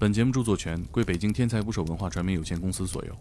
[0.00, 3.12] 本节目著作权归北京天才捕手文化传媒有限公司所有。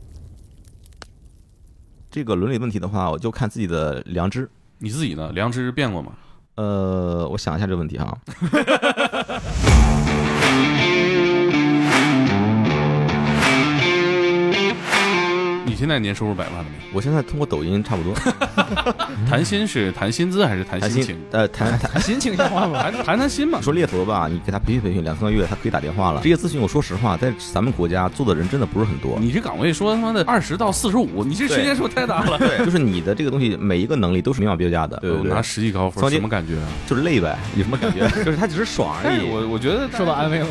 [2.12, 4.48] 这个伦理问题的话，我就看自己的良知。
[4.78, 5.32] 你自己呢？
[5.32, 6.12] 良知变过吗？
[6.54, 8.16] 呃，我想一下这个问题哈。
[15.66, 16.70] 你现在年收入百万了没？
[16.94, 18.14] 我现在通过抖音差不多
[19.30, 21.18] 谈心是谈薪资还是谈谈心情？
[21.32, 22.02] 呃谈谈。
[22.02, 22.82] 心情像话吗？
[22.84, 23.62] 谈谈谈心嘛。
[23.62, 26.22] 说猎头吧，你给他培训培训两三个月，他可以打电话了。
[26.22, 29.18] 职业咨询，我说实话，在咱们国家做的人真的不是很多。
[29.20, 32.38] 你这岗位说他妈的二十到四十五，你这区间数太大了。
[32.38, 35.42] 对，就是你的这个东西，每一个能力都是明码标价的，对我拿？
[35.42, 36.68] 十级高分，什么感觉啊？
[36.88, 38.08] 就是累呗，有什么感觉？
[38.24, 39.30] 就是他只是爽而哎，已。
[39.30, 40.48] 我我觉得受到安慰了。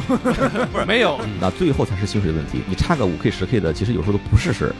[0.72, 2.62] 不是没有， 那最后才是薪水的问题。
[2.66, 4.74] 你差个五 K 十 K 的，其实有时候都不是事儿。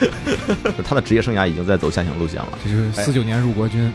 [0.84, 2.58] 他的职业生涯已经在走下行路线了。
[2.64, 3.92] 这是四九年入国军，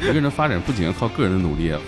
[0.00, 1.80] 一个人的发展不仅要靠个人的努力，啊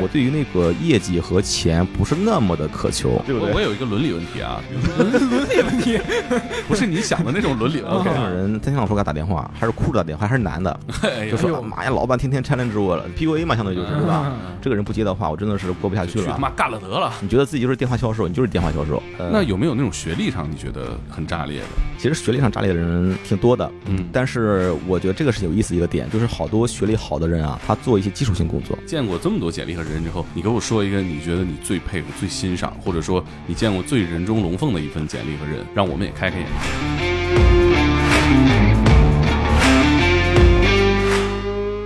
[0.00, 6.00] 我对于那个业绩和钱不是那么的渴求，对我我有一个伦理问题啊，比如说伦理问题，
[6.68, 8.28] 不是你想的那种伦理问题这种啊。
[8.28, 14.32] 人天天老说给他打电话，还是哭着打电话，还是男的，哎就说妈呀，老板天天 challenge 我了，PUA 嘛，相当于就是对吧？
[14.62, 16.24] 这个人不接的话，我真的是过不下去了。
[16.24, 17.12] 去他妈干了得了。
[17.20, 19.02] 你觉得自己就是电话销售，你就是电话销售。
[19.18, 21.66] 呃那有没有那种学历上你觉得很炸裂的？
[21.98, 28.78] 其实学历上炸裂的人挺多的，嗯但是我觉得这个是有意思一个点，就是好多学历好的人啊，他做一些基础性工作。
[28.86, 36.52] 见过这么多简历和人之后，你给我说一个你觉得你最佩服、最欣赏，或者说你见过最人中龙凤的一份简历和人，让我们也开开眼界。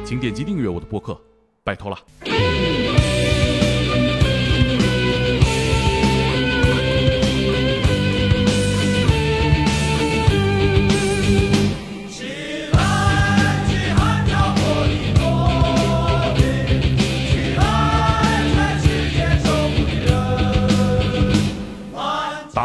[0.05, 1.21] 请点击订阅我的播客，
[1.63, 1.97] 拜托了。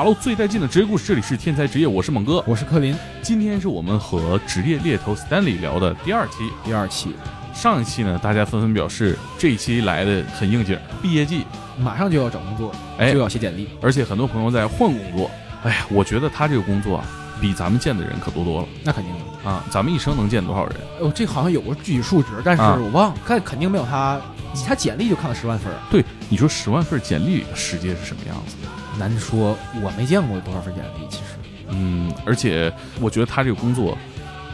[0.05, 2.43] 打捞最带劲的职业故事，这里是天才职业，我是猛哥。
[2.45, 6.47] 我是柯林，今天是我们和职业猎头 Stanley 聊的第二期。
[6.63, 7.16] 第二期
[7.55, 11.44] 上一期呢，大家纷纷表示这一期来的很应景，毕业季，
[11.79, 13.67] 马上就要找工作，哎就要写简历。
[13.81, 15.31] 而且很多朋友在换工作。
[15.63, 17.05] 哎呀，我觉得他这个工作啊，
[17.41, 19.49] 比咱们见的人可多多了那肯定的。
[19.49, 19.63] 啊！
[19.71, 20.75] 咱们一生能见多少人？
[20.99, 24.21] 哦，这好像有个具体数值，但是啊我忘了，但肯定没有他，
[24.67, 28.64] 他简历就看了十万份儿，对，你说十万份简历世界是什么样子的？
[28.97, 29.57] 难说。
[29.81, 31.23] 我没见过多少份简历，其实
[31.69, 33.97] 嗯，而且我觉得他这个工作，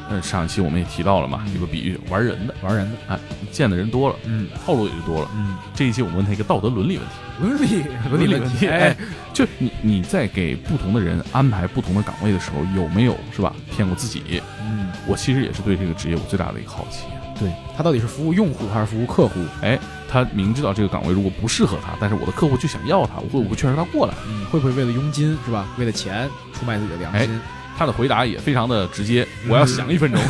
[0.10, 2.98] 嗯，上一期我们也提到了嘛，有个比喻，玩人的，玩人的。
[3.08, 3.20] 哎，
[3.52, 5.30] 见的人多了，嗯套路也就多了。
[5.36, 7.14] 嗯，这一期我们问他一个道德伦理问题。
[7.40, 8.98] 伦理伦理问题，哎哎，，
[9.34, 14.42] 就你你在给不同的人安排不同的岗位的时候，有没有是吧骗过自己？
[14.62, 17.06] 嗯，我其实也是对这个职业我最大的一个好奇。
[17.42, 19.44] 对他到底是服务用户还是服务客户？
[19.64, 24.14] 哎，他明知道这个岗位如果不适合他，但是我的客户就想要他，我会不会劝说他过来？
[24.28, 25.68] 嗯，会不会为了佣金是吧？
[25.80, 27.42] 为了钱出卖自己的良心？
[27.76, 30.22] 他的回答也非常的直接，我要想一分钟。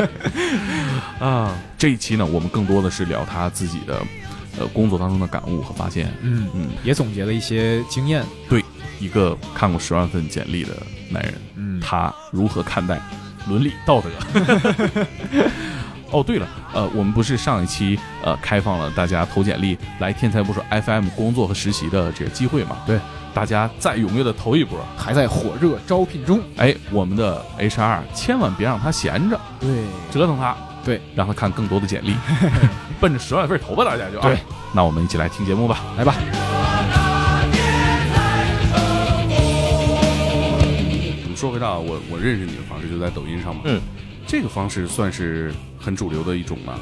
[1.18, 4.02] 啊，这一期呢，我们更多的是聊他自己的
[4.58, 6.12] 呃工作当中的感悟和发现。
[6.20, 8.22] 嗯嗯，也总结了一些经验。
[8.46, 8.62] 对
[8.98, 10.76] 一个看过十万份简历的
[11.08, 13.00] 男人，嗯他如何看待
[13.48, 14.10] 伦理道德？
[16.10, 22.78] 哦，对了，呃，我们不是上一期呃开放了大家投简历来天才不说 FM 工作和实习的这个机会嘛？
[22.86, 22.98] 对，
[23.32, 24.78] 大家再踊跃的投一波。
[24.96, 26.40] 还在火热招聘中。
[26.56, 32.14] 哎，我们的 HR 千万别让他闲着，对，折腾他，对，让他看更多的简历，
[33.00, 34.28] 奔着十万份投吧，大家就啊。
[34.28, 34.38] 对，
[34.72, 35.80] 那我们一起来听节目吧。
[35.96, 36.14] 来吧。
[41.22, 43.62] 我们说回到我我认识你的方式，就在抖音上嘛。
[43.64, 43.80] 嗯，
[44.30, 46.78] 这个方式算是很主流的一种吗？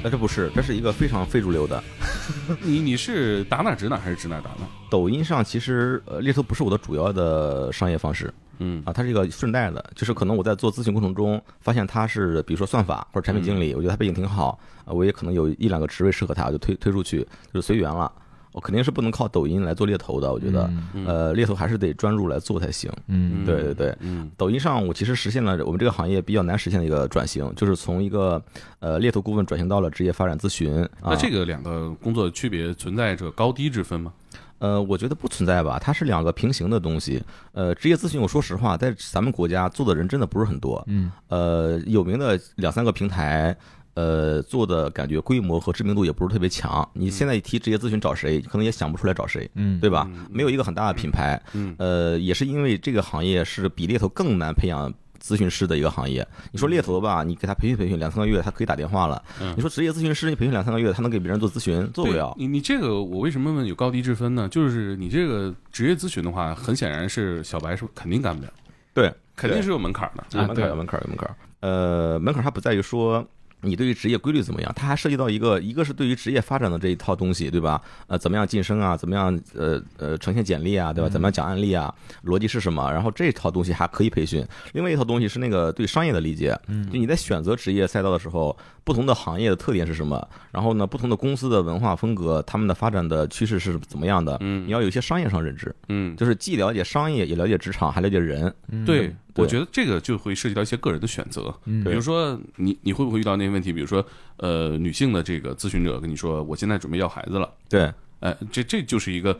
[0.00, 1.82] 那这不是，这是一个非常非主流的。
[2.62, 4.58] 你你是打哪指哪还是指哪打哪？
[4.88, 18.10] 抖音上其实呃猎头不是我的主要的商业方式嗯啊，它是一个顺带的，就是可能我在做咨询过程中发现他是比如说算法或者产品经理，我觉得他背景挺好啊，我也可能有一两个职位适合他，我就推推出去，就是随缘了。
[18.52, 22.90] 我肯定是不能靠抖音来做猎头的，我觉得，嗯呃，猎头还是得专注来做才行。
[23.08, 28.42] 嗯对对对，嗯抖音上我其实实现了我们这个行业比较难实现的一个转型，就是从一个
[28.78, 30.82] 呃猎头顾问转型到了职业发展咨询。
[31.00, 34.12] 啊、那这个两个工作的区别存在着高低之分吗？
[34.58, 37.20] 呃，我觉得不存在吧，它是两个平行的东西。
[37.50, 40.80] 呃，职业咨询，我说实话，在咱们国家做的人真的不是很多。
[40.86, 43.56] 嗯呃，有名的两三个平台，
[43.94, 46.88] 呃，做的感觉规模和知名度也不是特别强。
[46.94, 50.26] 你现在一提职业咨询找谁，可能也想不出来找谁，嗯对吧嗯？
[50.30, 51.40] 没有一个很大的品牌。
[51.52, 54.92] 嗯呃，也是因为这个行业是比猎头更难培养
[55.22, 56.26] 咨询师的一个行业。
[56.50, 59.22] 你说猎头吧，你给他培训培训两三个月，他可以打电话了。
[59.40, 62.34] 嗯你说职业咨询师，你培训两三个月，他能给别人做咨询，做不了。
[62.38, 64.48] 你你这个我为什么问有高低之分呢？
[64.48, 68.50] 就是你这个职业咨询的话，很显然是小白是肯定干不了，
[68.94, 70.24] 对，肯定是有门槛的。
[70.32, 71.36] 有门槛，有门槛，有门槛。
[71.60, 73.24] 呃，门槛它不在于说
[73.62, 77.80] 你对于职业规律怎么样，它还涉及到一个，一个是对于职业发展的这一套东西，对吧？
[78.08, 78.96] 呃，怎么样晋升啊？
[78.96, 81.08] 怎么样呃呃呈现简历啊，对吧？
[81.08, 81.94] 怎么样讲案例啊？
[82.24, 82.90] 逻辑是什么？
[82.92, 84.44] 然后这套东西还可以培训。
[84.72, 86.58] 另外一套东西是那个对商业的理解，
[86.90, 90.28] 就你在选择职业赛道的时候，不同的行业的特点是什么？
[90.50, 94.36] 然后呢，不同的公司的文化风格，他们的发展的趋势是怎么样的？
[94.40, 98.52] 嗯你要有一些商业上认知，嗯，就是既了解商业，也了解职场，还了解人。
[98.84, 101.54] 对，对我觉得这个就会涉及到一些个人的选择。
[101.64, 103.72] 嗯比如说你你会不会遇到那些问题？
[103.72, 104.04] 比如说
[104.36, 109.38] 呃，女性的这个咨询者跟你说，我现在准备要孩子了，对，哎，这这就是一个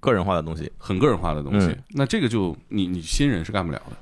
[0.00, 0.70] 个人化的东西。
[0.78, 1.66] 很个人化的东西。
[1.66, 3.96] 嗯那这个就你你新人是干不了的。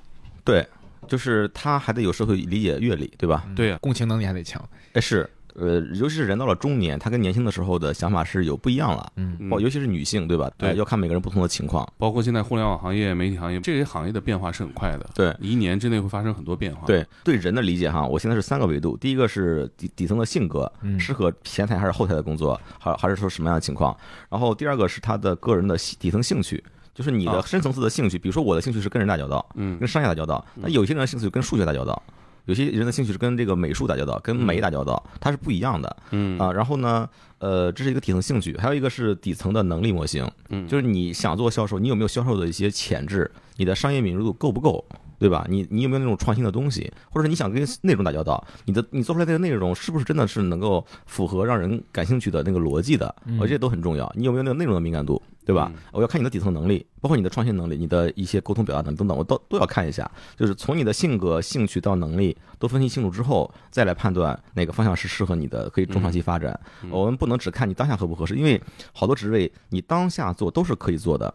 [0.45, 0.67] 对，
[1.07, 3.45] 就是他还得有社会理解阅历，对吧？
[3.55, 4.67] 对呀、共情能力还得强。
[4.95, 9.13] 哎，是，呃，尤其是人到了中年，他跟年轻的时候的想法是有不一样了。
[9.17, 10.51] 嗯尤其是女性，对吧？
[10.57, 11.87] 对呃要看每个人不同的情况。
[11.99, 18.97] 包括现在互联网行业、媒体行业这些行业的变化是很快的，对一年之内会发生很多变化。，对对人的理解哈，我现在是三个维度。
[18.97, 23.97] 第一个是底底层的性格，嗯适合前台还是后台的工作，还还是说什么样的情况？
[24.31, 26.63] 然后第二个是他的个人的底层兴趣，
[26.95, 28.19] 就是你的啊深层次的兴趣。
[28.19, 32.03] 比如说我的兴趣是跟人打交道，嗯跟商业打交道，那有些人的兴趣跟数学打交道。
[32.47, 35.97] 有些人的兴趣是跟这个美术打交道，跟美打交道，它是不一样的。
[36.11, 37.09] 嗯啊，然后呢，
[37.43, 44.85] 呃，这是一个底层兴趣，还有一个是底层的能力模型，嗯就是你想做销售，你有没有销售的一些潜质，你的商业敏锐度够不够，
[45.19, 45.45] 对吧？
[45.49, 53.13] 你你有没有那种创新的东西，或者是你想跟内容打交道，你的你做出来的内容是不是真的是能够符合让人感兴趣的那个逻辑的？
[53.41, 54.11] 我觉得都很重要。
[54.17, 55.73] 你有没有那个内容的敏感度，对吧？
[55.91, 60.09] 我要看你的底层能力，包括你的创新能力，你的一些沟通表达能力等等，我都都要看一下。
[60.37, 66.57] 就是从你的性格、兴趣到能力都分析清楚之后，再来判断哪个方向是适合你的，可以中长期发展。
[66.89, 68.63] 我们不能只看你当下合不合适，因为
[68.93, 71.35] 好多职位你当下做都是可以做的。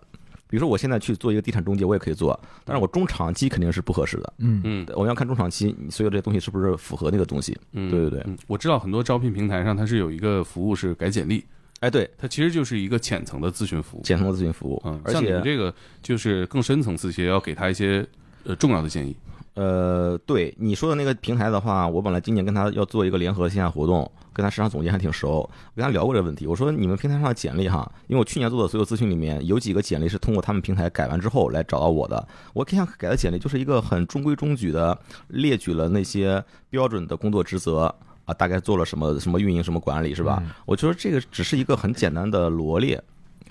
[0.49, 4.33] 比如说，我现在去做一个地产中介，我也可以做，但是我中长期肯定是不合适的。
[4.37, 7.57] 嗯嗯我们要看中长期，你所有这些东西是不是符合那个东西？
[7.73, 11.43] 嗯，对对对嗯，我知道很多招聘平台上它是有一个服务是改简历，
[11.81, 14.01] 哎，对，它其实就是一个浅层的咨询服务。
[14.03, 18.07] 浅层的咨询服务，嗯，而像你们且这个就是更深层次些，要给他一些
[18.45, 19.13] 呃重要的建议。
[19.57, 26.45] 呃，对你说的那个平台的话，我本来今年跟他要做一个联合线下活动，跟他市场总监还挺熟，我跟他聊过这个问题。
[26.45, 32.27] 我说你们平台上的简历哈，因为我去年做的所有咨询里面，有几个简历是通过他们平台改完之后来找到我的。
[32.53, 34.95] 我看改的简历就是一个很中规中矩的，
[35.29, 37.93] 列举了那些标准的工作职责。
[38.25, 40.43] 啊，大概做了什么什么运营什么管理是吧？
[40.65, 43.01] 我觉得这个只是一个很简单的罗列，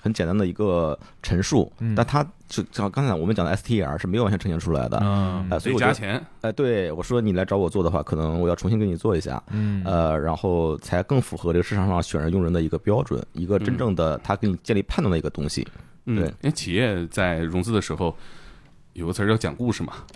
[0.01, 4.99] 很简单的一个陈述，但它就像刚才我们讲的 STR 是没有完全呈现出来的。
[5.01, 6.25] 嗯呃，所以我觉得加钱。
[6.41, 15.67] 哎，对我说你来找我做的话，可能我要重新给你做一下，嗯呃，然后才更符合这个市场上选人用人的一个标准，一个真正的他给你建立判断的一个东西。
[16.05, 18.15] 嗯，对因为企业在融资的时候
[18.93, 19.93] 有个词儿叫讲故事嘛。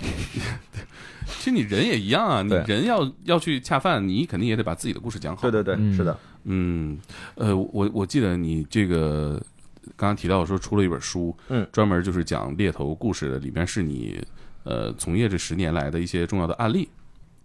[1.38, 5.42] 其实你人也一样啊，你人要要去恰饭，你肯定也得把自己的故事讲好。
[5.44, 6.98] 对对对，嗯是的，嗯，
[7.36, 9.42] 呃，我我记得你这个
[9.95, 14.24] 刚刚提到说出了一本书，嗯，专门就是讲猎头故事的，里面是你
[14.63, 16.89] 呃从业这十年来的一些重要的案例。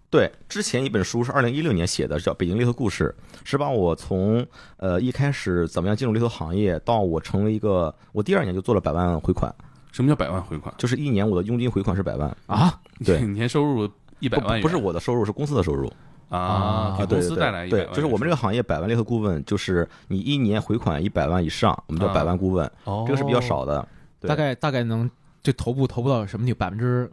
[0.09, 4.47] 对，之前一本书是二零一六年写的，叫《北京猎头故事》，是把我从
[4.77, 9.52] 呃一开始怎么样进入猎头行业，到我成为一个，我第二年就做了百万回款，
[9.90, 10.73] 什么叫百万回款？
[10.78, 13.21] 就是一年我的佣金回款是百万，啊，对。
[13.26, 13.90] 年收入
[14.21, 15.93] 一百万元，不是我的收入，是公司的收入。
[16.28, 23.87] 啊，啊给公司带来一百万，对就是我们这个行业百万猎头顾问，就是你一年回款一百万以上，我们叫啊百万顾问，哦这个是比较少的。
[24.21, 25.11] 对大概大概能
[25.42, 27.11] 就头部投部到什么地百分之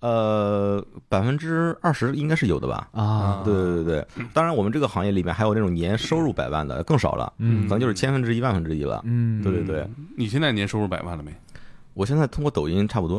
[0.00, 2.88] 呃，百分之二十应该是有的吧？
[2.92, 9.00] 啊，对对对对，当然我们这个行业里面还有那种年收入百万的更少了，嗯可能就是千分之一、万分之一了。
[9.04, 11.34] 嗯，对对对，你现在年收入百万了没？
[11.98, 13.18] 我现在通过抖音差不多，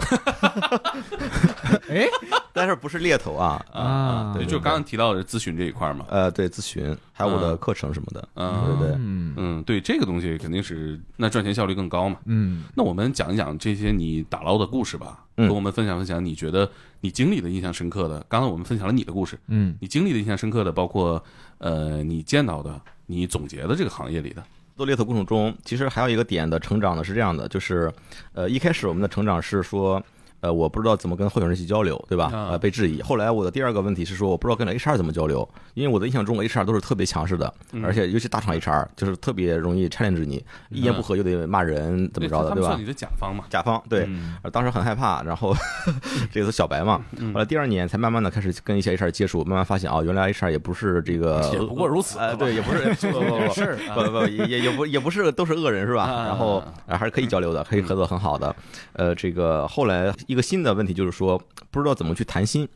[1.90, 2.08] 哎
[2.54, 3.62] 但是不是猎头啊？
[3.74, 6.06] 啊对，就刚刚提到的咨询这一块嘛。
[6.10, 8.28] 呃，对，咨询还有我的嗯课程什么的。
[8.36, 12.18] 嗯对对对，嗯嗯，对，这个东西肯定是那赚钱效率更高嘛。
[12.26, 16.70] 嗯那我们讲一讲这些你打捞的故事吧，嗯跟我们分享分享你觉得
[17.02, 18.26] 你经历的印象深刻的。
[18.30, 21.22] 刚才我们分享了你的故事，嗯你经历的印象深刻的包括
[21.58, 24.42] 呃你见到的、你总结的这个行业里的。
[24.80, 27.92] 做猎头过程中，其实还有一个点的成长呢是这样的，就是
[28.32, 30.02] 呃一开始我们的成长是说。
[30.42, 32.26] 呃，我不知道怎么跟候选人去交流，对吧？
[32.34, 33.02] 啊呃，被质疑。
[33.02, 42.76] 后来我的第二个问题是说，我不知道跟 HR 怎么交流，因为我的印象中 HR 都是特别强势的，嗯而且尤其大厂 HR 就是特别容易 challenge 你，一言不合就得骂人，怎么着的，对吧？
[42.80, 43.44] 你的甲方嘛？
[43.50, 44.08] 甲方对，
[44.52, 45.56] 当时很害怕，然后
[46.32, 52.94] 这个是小白嘛，嗯后来第二年才慢慢的开始跟一些 HR 接触，慢慢发现哦，原来 HR 也不是这个， 也不过如此呃，对，也不是，
[53.94, 56.04] 不不不也也也不也不是都是恶人是吧？
[56.04, 58.56] 啊然后呃还是可以交流的，可以合作很好的。
[58.94, 62.70] 呃，这个后来一个新的问题就是说，不知道怎么去谈薪。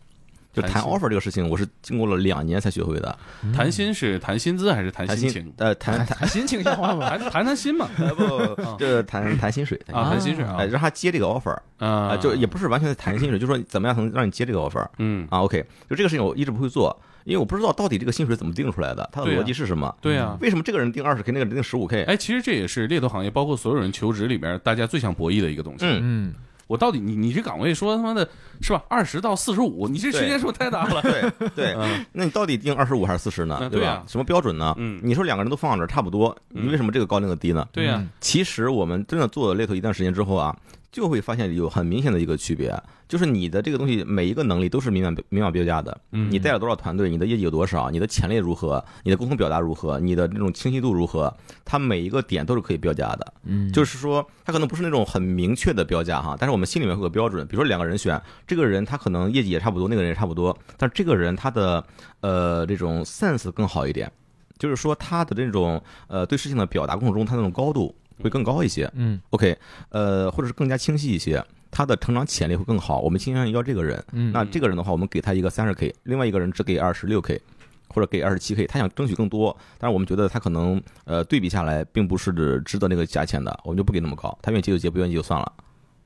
[0.51, 3.17] 就谈 offer 这个事情，我是经过了两年才学会的。
[3.55, 5.53] 谈薪是谈薪资还是谈谈心情？
[5.57, 7.09] 呃，谈 谈谈心情像话吗？
[7.09, 7.89] 谈谈谈心嘛？
[7.97, 19.91] 呃不不不，这谈谈薪水啊，谈薪水啊哎，让他接这个 offer 啊啊，就也不是完全在谈薪水，就是说怎么样能让你接这个 offer 嗯，啊？OK，就这个事情我一直不会做，因为我不知道到底这个薪水怎么定出来的，它的逻辑是什么？
[20.01, 20.37] 对啊。
[20.39, 22.03] 为什么这个人定二十 k，那个人定十五 k？
[22.03, 25.79] 哎，其实这也是猎头行业，包括所有人求职里边，大家最想博弈的一个东西。
[25.87, 26.33] 嗯，嗯，
[26.67, 28.27] 我到底你你这岗位说他妈的
[28.61, 28.83] 是吧？
[28.87, 31.01] 二十到四十五，你这区间是不是太大了？
[31.01, 33.57] 对 对，嗯那你到底定二十五还是四十呢？
[33.59, 34.03] 对吧嗯对啊？
[34.07, 34.73] 什么标准呢？
[34.77, 37.67] 嗯你说两个人都放这差不多，你为什么这个高那个低呢？
[37.71, 40.55] 对呀，其实我们真的做了猎头一段时间之后啊，
[40.93, 42.71] 就会发现有很明显的一个区别，
[43.09, 45.99] 就是你的这个东西每一个能力都是明码明码标价的。
[46.11, 51.35] 嗯你带了多少团队，你的业绩有多少，你的潜力如何，你的沟通表达如何，你的这种清晰度如何，
[51.65, 53.33] 它每一个点都是可以标价的。
[53.45, 57.45] 嗯，就是说，它可能不是那种很明确的标价哈，但是我们心里面会有个标准。
[57.47, 61.83] 比如说两个人选，这个人他可能业绩也差不多，那个人也差不多，但是这个人他的
[62.21, 64.11] 呃这种 sense 更好一点，
[64.59, 68.89] 就是说他的这种呃对事情的表达过程中，他那种高度会更高一些。
[68.95, 69.57] 嗯 OK，
[69.89, 72.99] 呃，或者是更加清晰一些，他的成长潜力会更好。
[72.99, 74.03] 我们倾向于要这个人。
[74.11, 77.41] 嗯那这个人的话，我们给他一个三十 K，另外一个人只给二十六 K，
[77.89, 82.31] 或者给二十七 K，他想争取更多，但是我们觉得他可能呃对比下来并不是
[82.65, 85.53] 值得那个价钱的，我们就不给那么高，他愿意接就接，不愿意就算了。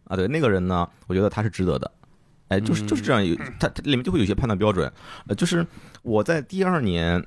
[0.06, 1.92] 啊，对，那个人呢，我觉得他是值得的。
[2.48, 4.92] 哎，就是就是这样有，他它里面就会有一些判断标准。
[5.28, 5.66] 呃，就是
[6.02, 7.24] 我在第二年。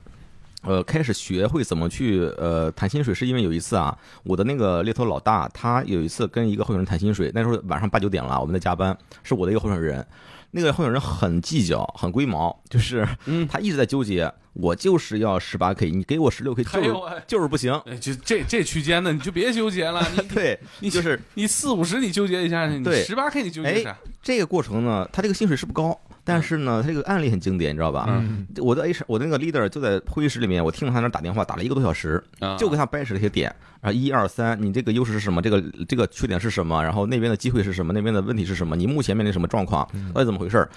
[0.63, 10.07] 呃，开始学会怎么去呃谈薪水，是因为有一次啊，我的那个猎头老大，他有一次跟一个候选人谈薪水，那时候晚上八九点了，我们在加班，是我的一个候选人，
[10.51, 23.03] 那个候选人很计较，很龟毛， 就是嗯他一直在纠结，我就是要十八 k，你给我十六 k 就就是不行，哎，就这这区间的你就别纠结了，你 对，你就是你四五十你纠结一下，你对。
[23.03, 23.97] 十八 K 你纠结一下？
[24.23, 28.07] 这个过程呢，他这个薪水是不高，但是呢，他这个案例很经典，你知道吧？
[28.09, 35.41] 嗯我的 H 我的那个 leader 就在会议室里面，我听到他那打电话，打了一个多小时，啊就跟他掰扯这些点啊，一二三，你这个优势是什么？
[35.41, 36.83] 这个这个缺点是什么？
[36.83, 37.93] 然后那边的机会是什么？
[37.93, 38.77] 那边的问题是什么？
[38.77, 39.89] 你目前面临什么状况？
[40.15, 40.69] 到底怎么回事？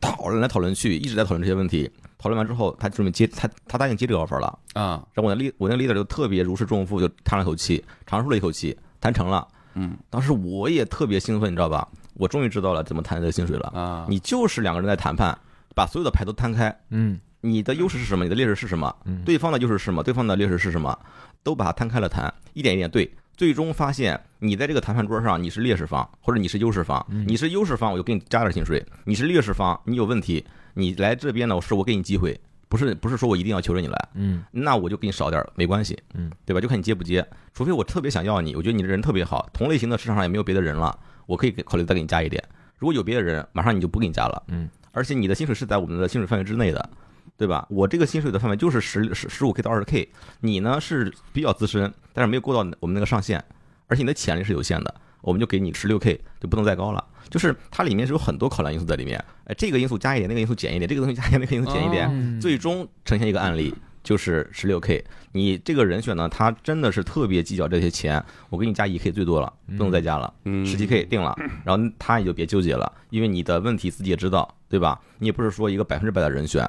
[0.00, 1.90] 讨论来讨论去，一直在讨论这些问题。
[2.18, 4.46] 讨论完之后，他准备接他他答应接这个 offer 了。
[4.74, 9.46] 啊，然后我那 lead 我那 leader 就特别如释重负，就叹了口气，长舒了一口气，谈成了。
[9.74, 11.86] 嗯当时我也特别兴奋，你知道吧？
[12.18, 13.68] 我终于知道了怎么谈这个薪水了。
[13.74, 15.36] 啊，你就是两个人在谈判，
[15.74, 18.24] 把所有的牌都摊开，嗯你的优势是什么？
[18.24, 18.94] 你的劣势是什么？
[19.06, 20.02] 嗯对方的优势是什么？
[20.02, 20.98] 对方的劣势是什么？
[21.42, 27.04] 都把它摊开了谈，一点一点对，最终发现你在这个谈判桌上你是劣势方，或者你是优势方。
[27.08, 30.44] 嗯你是优势方，我就给你加点薪水；你是劣势方，你有问题，
[30.74, 36.60] 你来这边呢，是我给你机会，不是不是说我一定要求着你来，嗯那我就给你少点儿没关系，嗯，对吧？
[36.60, 40.98] 就看你接不接，除非我特别想要你，我觉得你这人特别好，同类型的市场上也没有别的人了，
[41.28, 42.42] 我可以给考虑再给你加一点。
[42.78, 46.90] 如果有别的人，马上你就不给你加了，嗯，而且你的薪水是在我们的薪水范围之内的，
[47.36, 47.66] 对吧？
[47.68, 50.08] 我这个薪水的范围就是十十十五 k 到二十 k，
[50.40, 53.44] 你呢是比较资深，但是没有过到我们那个上限，
[53.88, 57.04] 而且你的潜力是有限的，我们就给你十六 k，就不能再高了。
[57.28, 63.74] 就是它里面是有很多考量因素在里面，哎，这个因素加一点，那个因素减一点，这个东西加一点，那个因素减一点，嗯最终呈现一个案例，
[64.08, 65.04] 就是十六 k。
[65.32, 74.98] 你这个人选呢，他真的是特别计较这些钱，我给你加一 k 最多了，不能再加了，嗯十七 k 定了， 然后他也就别纠结了，因为你的问题自己也知道，对吧？
[75.18, 76.66] 你也不是说一个百分之百的人选。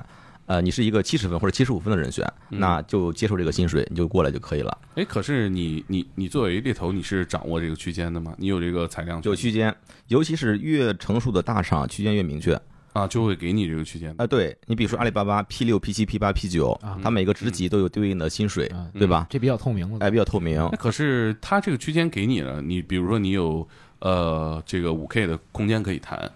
[0.47, 4.77] 呃，你是一个七十分或者七十五分的人选，嗯那就接受这个薪水，你就过来就可以了。
[4.95, 8.33] 哎，可是你你你作为猎头，你是掌握这个区间的吗？
[8.37, 9.73] 你有这个裁量权就区间，
[10.07, 12.59] 尤其是越成熟的大厂，区间越明确。
[12.93, 19.27] 啊，就会给你这个区间啊、对你比如说阿里巴巴 P 六、P 七、P 八、P 九啊，它每个职级都有对应的薪水，啊对吧？
[19.29, 19.97] 这比较透明了。
[20.05, 20.77] 哎，比较透明那。
[20.77, 23.67] 可是它这个区间给你了，你比如说你有
[23.99, 26.31] 呃这个五 K 的空间可以谈，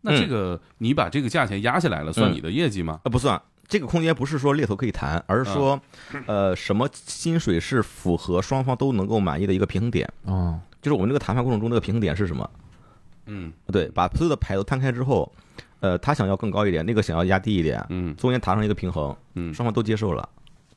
[0.00, 3.00] 那这个你把这个价钱压下来了，算你的业绩吗？
[3.04, 3.40] 啊，不算。
[3.66, 5.80] 这个空间不是说猎头可以谈，而是说，
[6.26, 10.06] 呃，什么薪水是符合双方都能够满意的一个平衡点。
[10.24, 12.48] 哦，就是我们这个谈判过程中，这个平衡点是什么？
[13.26, 15.32] 嗯对，把所有的牌都摊开之后，
[15.84, 18.16] 呃，他想要更高一点，那个想要压低一点，嗯。
[18.16, 19.52] 中间达成一个平衡，嗯。
[19.52, 20.26] 双方都接受了，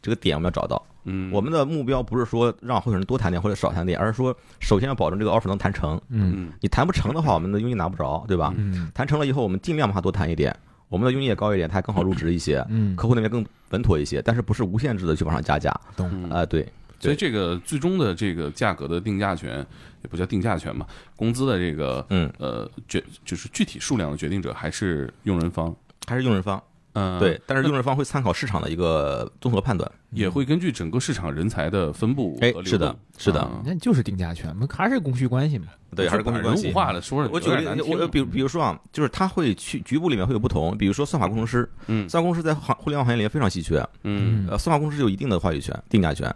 [0.01, 0.85] 这个点我们要找到。
[1.05, 5.95] 嗯，我们的目标不是说让候选人多谈点或者少谈点，而是说首先要保证这个 offer 能谈成。
[6.09, 6.33] 嗯。
[6.35, 6.51] 嗯。
[6.59, 8.53] 你谈不成的话，我们的佣金拿不着，对吧？
[8.57, 8.91] 嗯。
[8.93, 10.53] 谈成了以后，我们尽量把它多谈一点，
[10.89, 15.73] 我们的佣金也高一点，它还更好入职一些，嗯，客户那边更稳妥一些，但是不是无限制的去往上加价。
[15.95, 16.09] 懂。
[16.11, 16.67] 嗯啊、对，
[16.99, 19.57] 所以这个最终的这个价格的定价权，
[20.03, 20.85] 也不叫定价权嘛，
[21.15, 25.75] 工资的这个嗯，呃决就是具体数量的决定者还是用人方。
[26.09, 26.63] 还是用人方，
[26.93, 32.61] 嗯，对，，但是用人方会参考市场的一个综合判断，也会根据整个市场人才的分布和流动。
[32.61, 35.67] 哎是的是的啊那就是定价权嘛，还是供需关系嘛。
[35.93, 36.73] 对，还是供需关系人物。
[36.73, 46.33] 化的说，我举个例子，我比如比如说啊，就是他会去局部里面会有不同，比如说算法工程师，嗯算法工程师在行互联网行业里面非常稀缺，嗯呃，算法工程师有一定的话语权、定价权，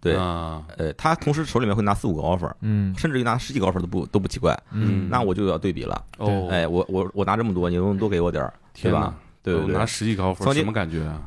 [0.00, 0.62] 对，啊。
[0.76, 2.94] 呃，他同时手里面会拿四五个 offer，嗯。
[2.96, 5.08] 甚至于拿十几个 offer 都不都不奇怪，嗯。
[5.10, 9.14] 那我就要对比了，哦，哎，我我我拿这么多，你能不能多给我点儿，对吧？
[9.42, 11.22] 对对对我拿，十几个 offer 什么感觉啊？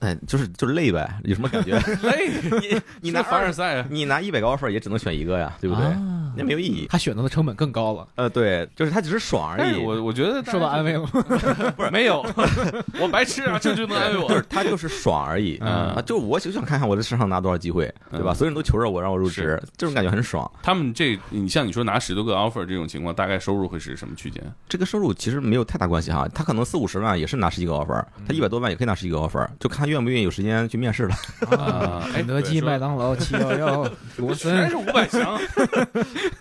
[0.00, 1.78] 哎，就是就是累呗，有什么感觉？
[2.02, 2.28] 累，
[2.60, 5.84] 你你拿凡尔赛啊，你拿一百个 offer 也只能选一个呀，对不对？
[5.86, 6.86] 啊那没有意义。
[6.88, 9.76] 他选择的成本更高了，呃，对，就是他只是爽而已。
[9.84, 11.08] 我我觉得受到安慰了吗？
[11.76, 12.24] 不是没有，
[12.98, 14.26] 我白痴啊，这就能安慰我。
[14.30, 16.02] 就是他就是爽而已嗯啊！
[16.06, 18.32] 就我就想看看我在市场拿多少机会，对吧？
[18.32, 20.50] 嗯所有人都求着我让我入职，这种感觉很爽。
[20.62, 24.42] 他们这，你像你说拿十多个 offer 这种情况，大概收入会是什么区间？
[24.66, 31.14] 这个收入其实没有太大关系哈，他可能四五十万也是拿十几个 offer，他一百多万也可以拿十几个 offer，就看愿不愿意有时间去面试了。
[31.56, 35.38] 啊，哎肯德基、麦当劳、七幺幺、 罗森全是五百强，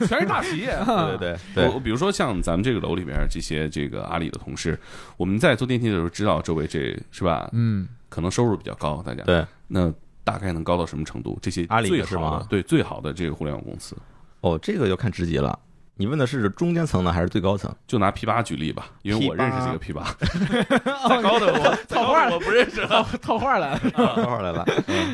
[0.08, 0.76] 全是大企业。
[0.86, 4.80] 对对对对，我比如说像咱们这个楼里边这些这个阿里的同事，
[5.18, 7.50] 我们在坐电梯的时候知道周围这是吧？
[7.52, 11.38] 嗯，可能收入比较高，大家对那大概能高到什么程度？
[11.42, 13.98] 这些阿里的最好是吗的对最好的这个互联网公司，
[14.42, 15.58] 哦，这个要看职级了。
[16.02, 17.72] 你问的是中间层呢，还是最高层？
[17.86, 20.04] 就拿 P 八举例吧，因为我认识几个 P 八，
[21.08, 23.06] 再高的我再高的我不认识了。
[23.22, 23.78] 套话了。
[23.94, 24.66] 套话来了。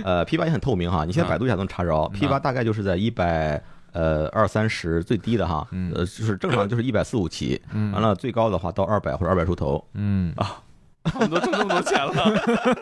[0.06, 2.08] 呃，P 八也很透明哈，你现在百度一下都能查着。
[2.14, 10.34] P 八大概就是在一百呃二三十最低的哈，嗯呃就是正常就是一百四五起，嗯完了最高的话到二百或者二百出头，嗯
[11.08, 12.14] 他们都挣这么多钱了，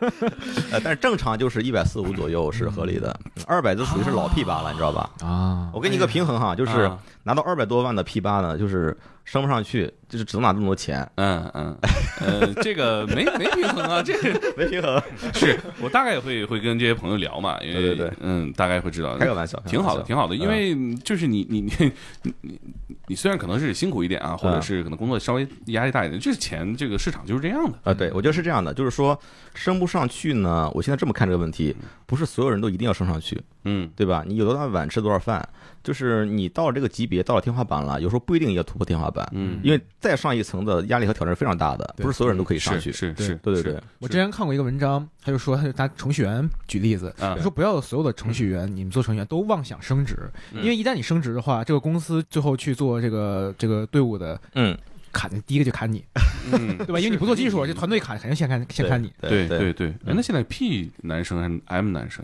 [0.71, 3.15] 呃，但是正常就是一百四五左右是合理的，
[3.47, 5.09] 二百就属于是老 P 八了，你知道吧？
[5.21, 5.69] 啊。
[5.73, 6.97] 我给你一个平衡哈，就是啊。
[7.23, 11.77] 拿到二百多万的 P 八呢，就是升不上去，就是只能拿这么多钱，嗯嗯
[12.21, 15.01] 呃，这个没没平衡啊，这个没平衡。
[15.33, 18.13] 是我大概也会会跟这些朋友聊嘛，因为对对对。
[18.21, 21.91] 嗯，大概会知道，开个玩笑，挺好的，挺好的，因嗯为就是你你你
[22.21, 22.59] 你你
[23.07, 24.61] 你虽然可能是辛苦一点啊，或者嗯。
[24.61, 29.19] 是可能工作稍微压力大一点，就是钱这个市场就是这样的，啊，对，我觉得是这样的，就是说
[29.53, 33.89] 升不上去呢，我现在这么看这个问题，不是所有人都一定要升上去，嗯。
[33.95, 34.23] 对吧？
[34.27, 35.47] 你有多大碗吃多少饭，
[35.83, 42.91] 就是你到了这个级别，到了天花板了，有时候不一定要突破天花板，嗯，因为再上一层的压力和挑战是非常大的，不是所有人都可以上去。
[42.91, 47.35] 对是是对对对，我之前看过一个文章，他就说，他就拿程序员举例子，啊。
[47.35, 50.61] 他说不要所有的程序员，你们做程序员都妄想升职，嗯。
[50.61, 54.77] 因为一旦你升职的话，这个公司最后去做这个这个队伍的嗯，
[55.15, 56.03] 砍，第一个就砍你，
[56.51, 56.99] 嗯，对吧？
[56.99, 59.11] 因为你不做技术，这团队砍肯定先砍先砍你。
[59.21, 62.23] 对对对对，哎，那现在 P 男生还是 M 男生？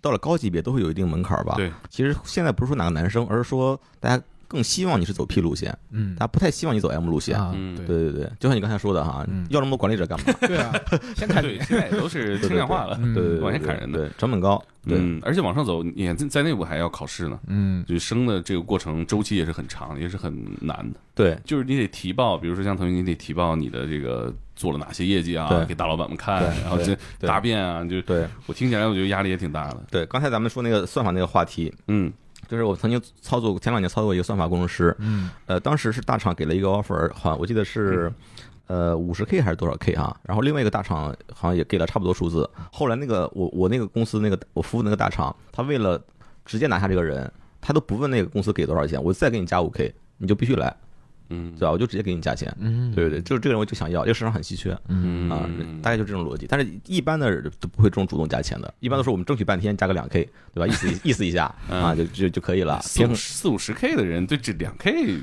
[0.00, 1.54] 到了高级别都会有一定门槛吧？
[1.54, 4.20] 对，其实现在不是说哪个男生，而是说大家
[4.52, 6.14] 更希望你是走 P 路线，嗯。
[6.18, 7.36] 他不太希望你走 M 路线。
[7.36, 7.86] 啊，嗯对。
[7.86, 10.32] 对对对，就像你刚才说的哈嗯，要那么多管理者干嘛？
[10.46, 10.72] 对啊，
[11.16, 14.00] 先砍对，现在也都是轻量化了，嗯对对对，往前砍人的。
[14.00, 14.62] 对，成本高。
[14.86, 17.84] 对，嗯，而且往上走，你看在在内部还要考试呢，嗯。
[17.86, 21.00] 就升的这个过程周期也是很长，也是很难的。
[21.14, 28.26] 对，就是你得提报，比如说像腾讯，你得提报你的这个做了哪些业绩啊对，给大老板们看，然后这答辩啊，就对。
[28.46, 29.82] 我听起来我觉得压力也挺大的。
[29.90, 32.12] 对，刚才咱们说那个算法那个话题，嗯
[32.52, 38.12] 就是我曾经操作前两年操作过一个算法工程师，嗯呃，当时是大厂给了一个 offer，好像我记得是。
[38.68, 40.16] 呃，五十 K 还是多少 K 啊？
[40.22, 42.48] 然后另外一个大厂好像也给了差不多数字。
[42.72, 46.00] 后来那个我我那个公司那个我服务那个大厂，他为了
[46.46, 50.74] 直接拿下这个人，他都不问那个公司给多少钱，我再给你加五 K，你就必须来，
[51.32, 51.72] 嗯对吧？
[51.72, 52.54] 我就直接给你加钱。
[52.60, 56.46] 嗯，对对对，就是这个人我就想要，这个市场很稀缺嗯啊，嗯大概就这种逻辑。
[56.48, 60.66] 但是一般的人都不会这种主动加钱的，一般都是我们争取半天加个两 K，对吧？
[60.66, 62.80] 意思意思一下啊，就就就可以了。
[62.82, 65.18] 四五平衡四五十 K 的人对这两 K，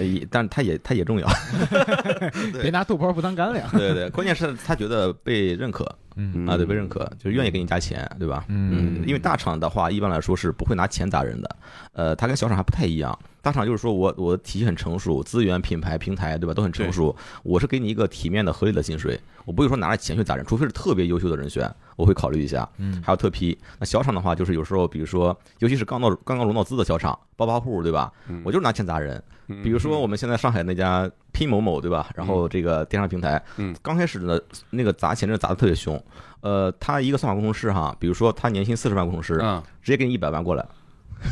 [0.00, 1.28] 也但他也他也重要
[2.60, 3.68] 别拿豆包不当干粮。
[3.70, 5.84] 对对对，关键是他觉得被认可
[6.16, 8.44] 嗯啊，对被认可，就愿意给你加钱，对吧？
[8.48, 11.56] 嗯因为大厂的话，一般来说是不会拿钱砸人的，
[11.92, 17.14] 呃，它跟小厂还不太一样，大厂就是说我我的体系很成熟，资源、品牌、平台，对吧，都很成熟。
[17.42, 22.68] 我是给你一个体面的、合理的薪水，我不会说拿着钱去砸人，除非是特别优秀的人选，我会考虑一下。
[22.78, 23.56] 嗯还有特批。
[23.78, 28.10] 那小厂的话，就是有时候，比如说，尤其是刚到刚刚融到资的小厂，暴发户，对吧？
[28.28, 29.22] 嗯我就是拿钱砸人。
[29.48, 32.08] 嗯比如说我们现在上海那家拼某某，对吧？
[32.14, 33.76] 然后这个电商平台，嗯。
[33.82, 36.02] 刚开始呢，那个砸钱真的砸的特别凶。
[36.40, 40.64] 呃，他一个算法工程师哈，比如说他年薪四十万工程师，啊，直接给你一百万过来，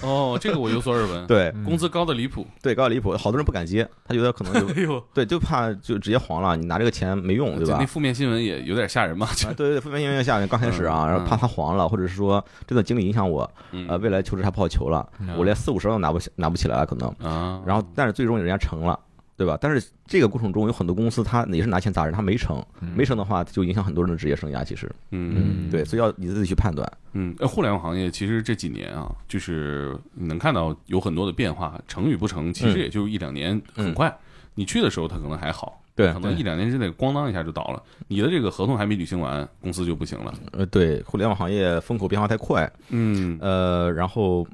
[0.02, 1.50] 哦，这个我有所耳闻， 对。
[1.64, 7.78] 工资高的离谱，对，高的离谱，好多人不敢接，他觉得可能就 哎，对，就怕就直接黄了，你拿这个钱没用，对吧？
[7.80, 7.86] 那？
[7.86, 13.86] 负面新闻也有点吓人嘛，啊，对 对，负面新闻吓人刚开始啊，嗯然后怕他黄了，或者是说真的经历影响我，嗯。
[13.88, 17.08] 呃，未来求职还不好求了，我连四五十万都拿不起拿不起来了，可能。
[17.22, 18.98] 啊，然后，但是最终人家成了，
[19.36, 19.58] 对吧？
[19.60, 24.64] 但是这个过程中有很多公司，他也是拿钱砸人，他没成，没成的话，就影响很多人的职业生涯。
[24.64, 26.90] 其实，嗯对，所以要你自己去判断。
[27.12, 34.16] 嗯，呃互联网行业其实这几年啊，就是你能看到有很多的变化，成与不成，其实嗯也就一两年，很快。
[34.54, 37.82] 你去的时候，它可能还好，对可能一两年之内咣当一下就倒了。
[38.06, 40.32] 你的这个合同还没履行完，公司就不行了。
[40.52, 44.46] 呃，对，互联网行业风口变化太快，嗯呃，然后，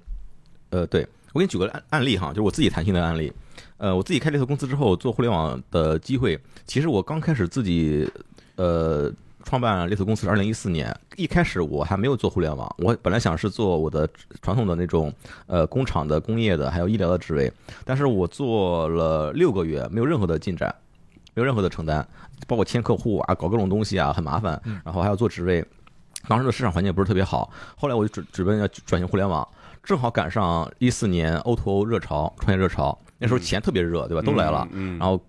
[0.70, 3.30] 呃，对我给你举个案案例哈，就是我自己谈心的案例。
[3.80, 8.06] 呃，我自己开这个公司之后，做互联网的机会，其实我刚开始自己，
[8.56, 9.10] 呃，
[9.42, 14.06] 创办猎头公司是二零一四年，一开始我还没有做互联网，我本来想是做我的
[14.42, 15.10] 传统的那种
[15.46, 17.50] 呃工厂的、工业的，还有医疗的职位，
[17.82, 20.68] 但是我做了六个月，没有任何的进展，
[21.32, 22.06] 没有任何的承担，
[22.46, 25.64] 包括签客户啊、搞各种东西啊，很麻烦，然后还要做职位，
[26.28, 29.48] 当时的市场环境不是特别好，后来我就准准备要转型互联网，
[29.82, 34.22] 正好赶上一四年 O to O 热潮，创业热潮，那时候钱特别热，对吧？
[34.22, 35.20] 都来了，嗯，然后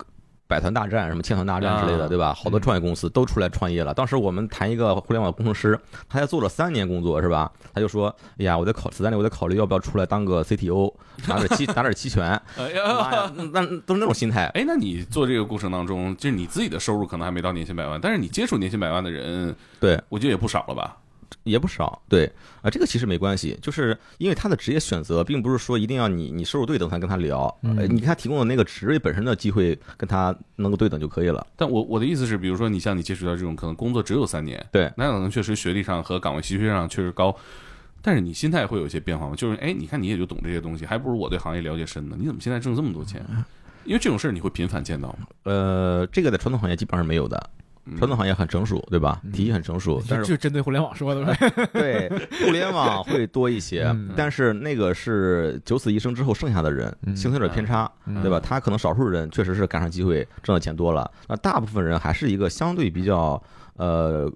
[0.48, 2.34] 百团大战、什么千团大战之类的，啊对吧？
[2.34, 3.94] 好多创业公司都出来创业了。
[3.94, 7.52] 当时我们谈一个互联网工程师，他才做了三年工作，是吧？
[7.74, 10.94] 他就说：“哎呀，我在考此三年，我在考虑要不要出来当个 CTO，
[11.28, 12.30] 拿点期 拿点期权。
[12.58, 13.24] 哎妈呀。
[13.24, 14.46] 呀，那那都是那种心态。
[14.48, 20.98] 哎，那你做这个过程当中，就是你自己的收入可能还没到年薪百万，但是你接触年薪百万的人，对，我觉得也不少了吧？
[21.44, 31.46] 也不少，对啊，这个其实没关系，就是因为他的职业选择，并不是说一定要你你收入对等才跟他聊，呃，你给他提供的那个职位本身的机会跟他能够对等就可以了。
[31.56, 37.36] 但我我的意思是，比如说你像你接触到这种可能工作只有三年，对，那可能确实学历上和岗位稀缺上确实高，
[38.02, 39.36] 但是你心态会有一些变化吗？
[39.36, 42.16] 就是哎，你看你也就懂这些东西，还不如我对行业了解深呢。
[42.20, 43.26] 你怎么现在挣这么多钱？
[43.84, 45.28] 因为这种事儿你会频繁见到吗？
[45.44, 47.50] 呃，这个在传统行业基本上是没有的，
[47.98, 49.22] 传统行业很成熟，对吧？
[49.34, 51.68] 体系很成熟，但是就针对互联网说的呗。
[51.74, 52.10] 对
[52.46, 58.40] 互联网会多一些嗯，但是那个是九死一生之后剩下的人，嗯形成有点偏差，嗯对吧？
[58.40, 63.42] 他可能少数人确实是赶上机会，挣的钱多了，那大部分人还是一个相对比较
[63.78, 64.32] 呃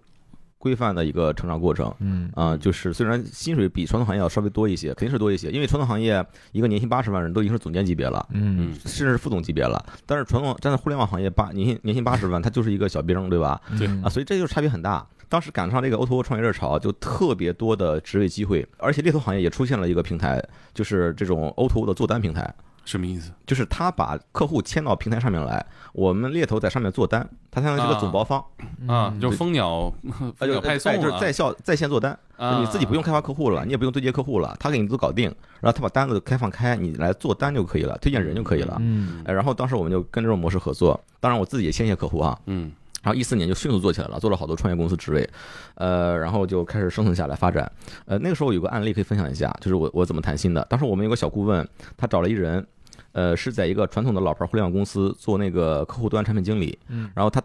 [0.65, 1.93] 规范的一个成长过程。
[1.99, 9.79] 嗯啊、就是虽然薪水比传统行业要稍微多一些，肯定是多一些，因为传统行业一个年薪八十万人都已经是总监级别了，嗯甚至是副总级别了。
[10.07, 13.61] 但是传统站在互联网行业八年薪年薪八十万，他就是一个小兵，对吧？
[13.77, 15.05] 对啊，所以这就是差别很大。
[15.29, 22.53] 当时赶上这个 O to O 创业热潮，就特别多的职位机会，而且猎头行业也出现了一个平台，就是这种 O to O 的做单平台，
[22.85, 23.31] 什么意思？
[23.45, 28.39] 就是他把客户牵到平台上面来，我们猎头在上面做单，他相当于是个总包方，
[28.87, 35.25] 啊，嗯就蜂鸟啊蜂就鸟派送哎就是啊在校在线做单，啊你自己不用开发客户了，你也不用对接客户了，他给你都搞定，
[35.59, 38.77] 然后他把单子开放开，你来做单就可以了，推荐人就可以了。
[38.79, 42.71] 嗯哎，然后当时我们就跟这种模式合作，当然我自己也牵线客户啊，嗯
[43.03, 45.29] 然后一四年就迅速做起来了，做了好多创业公司职位，
[45.75, 47.71] 呃，然后就开始生存下来发展。
[48.05, 50.65] 呃，那个时候有个案例可以分享一下，就是我我怎么谈心的。
[50.67, 52.65] 当时我们有个小顾问，他找了一人，
[53.11, 57.41] 呃，是在一个传统的老牌互联网公司做那个客户端产品经理，嗯然后他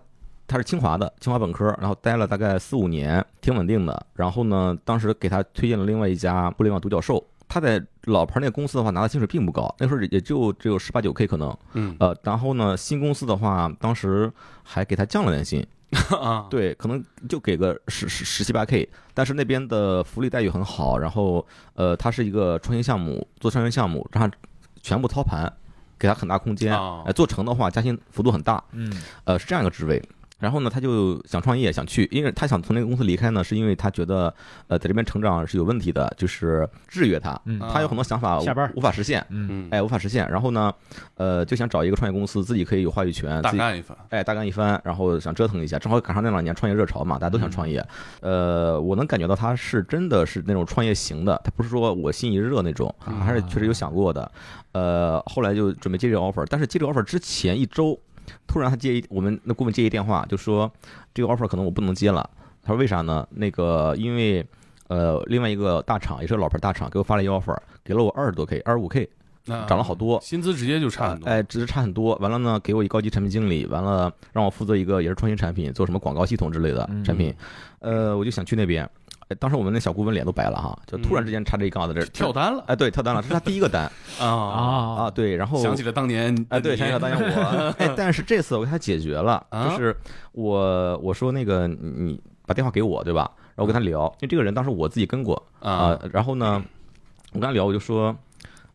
[0.47, 4.07] 他是清华的，清华本科，然后待了大概四五年，挺稳定的。
[4.15, 7.25] 然后呢，当时给他推荐了另外一家互联网独角兽。
[7.53, 11.57] 他在老牌那个公司的话，拿的薪水并不高，那时候也就只有十八九 K 可能。
[11.73, 14.33] 嗯呃，然后呢，新公司的话，当时
[14.63, 15.67] 还给他降了点薪，
[16.23, 24.37] 啊，对，可能就给个十十十七八 K，但是那边的福利待遇很好，然后呃，它是一个创新项目，做创新项目，让他
[24.83, 25.53] 全部操盘，
[25.99, 28.93] 给他很大空间，哦哎，做成的话加薪幅度很大，嗯
[29.25, 30.03] 呃，是这样一个职位。
[30.41, 34.35] 然后呢，他就想创业，想去，因为他想从那个公司离开呢，是因为他觉得，
[34.67, 40.29] 呃，在这边成长是有问题的，就是制约他，嗯他有很多想法下班无法实现，嗯嗯，哎，无法实现。
[40.31, 40.73] 然后呢，
[41.17, 47.87] 呃，就想找一个创业公司，自己可以有话语权，自己大干一番，哎，大干一番，然后想折腾一下，正好赶上那两年创业热潮嘛，大家都想创业。
[48.21, 54.31] 呃，我能感觉到他是真的是那种创业型的，他不是说我心一热那种，啊还是确实有想过的。
[54.73, 57.99] 呃，后来就准备接这个 offer，但是接这个 offer 之前一周，
[58.51, 60.69] 突然他接一我们那顾问接一电话，就说
[61.15, 62.29] 这个 offer 可能我不能接了。
[62.65, 63.25] 他说为啥呢？
[63.31, 64.45] 那个因为
[64.89, 69.09] 呃另外一个大厂也是个老牌大厂给我发了一个 offer，给了我二十多 k，二十五 k，
[69.45, 70.21] 涨了好多。
[70.21, 71.29] 薪资直接就差很多。
[71.31, 72.17] 哎，直接差很多。
[72.17, 77.33] 完了呢，给我一高级产品经理，完了让我负责一个也是创新产品，做什么广告系统之类的嗯产品。
[77.79, 78.89] 呃，我就想去那边。
[79.31, 82.33] 哎，当时我们那小顾问脸都白了哈，就突然之间插这一杠子这儿跳。
[82.33, 83.85] 单了哎，对，跳单了，这是他第一个单
[84.19, 84.27] 啊！
[84.27, 89.97] 啊啊，对，然后想起了当年，哎，对，想起了当年我， 哎，但是这次我给他解决了，啊就是
[90.33, 93.31] 我我说那个你你把电话给我，对吧？
[93.55, 96.61] 然后我跟他聊，因为这个人当时我自己跟过啊啊，，然后呢，
[97.33, 98.17] 我跟他聊，我就说，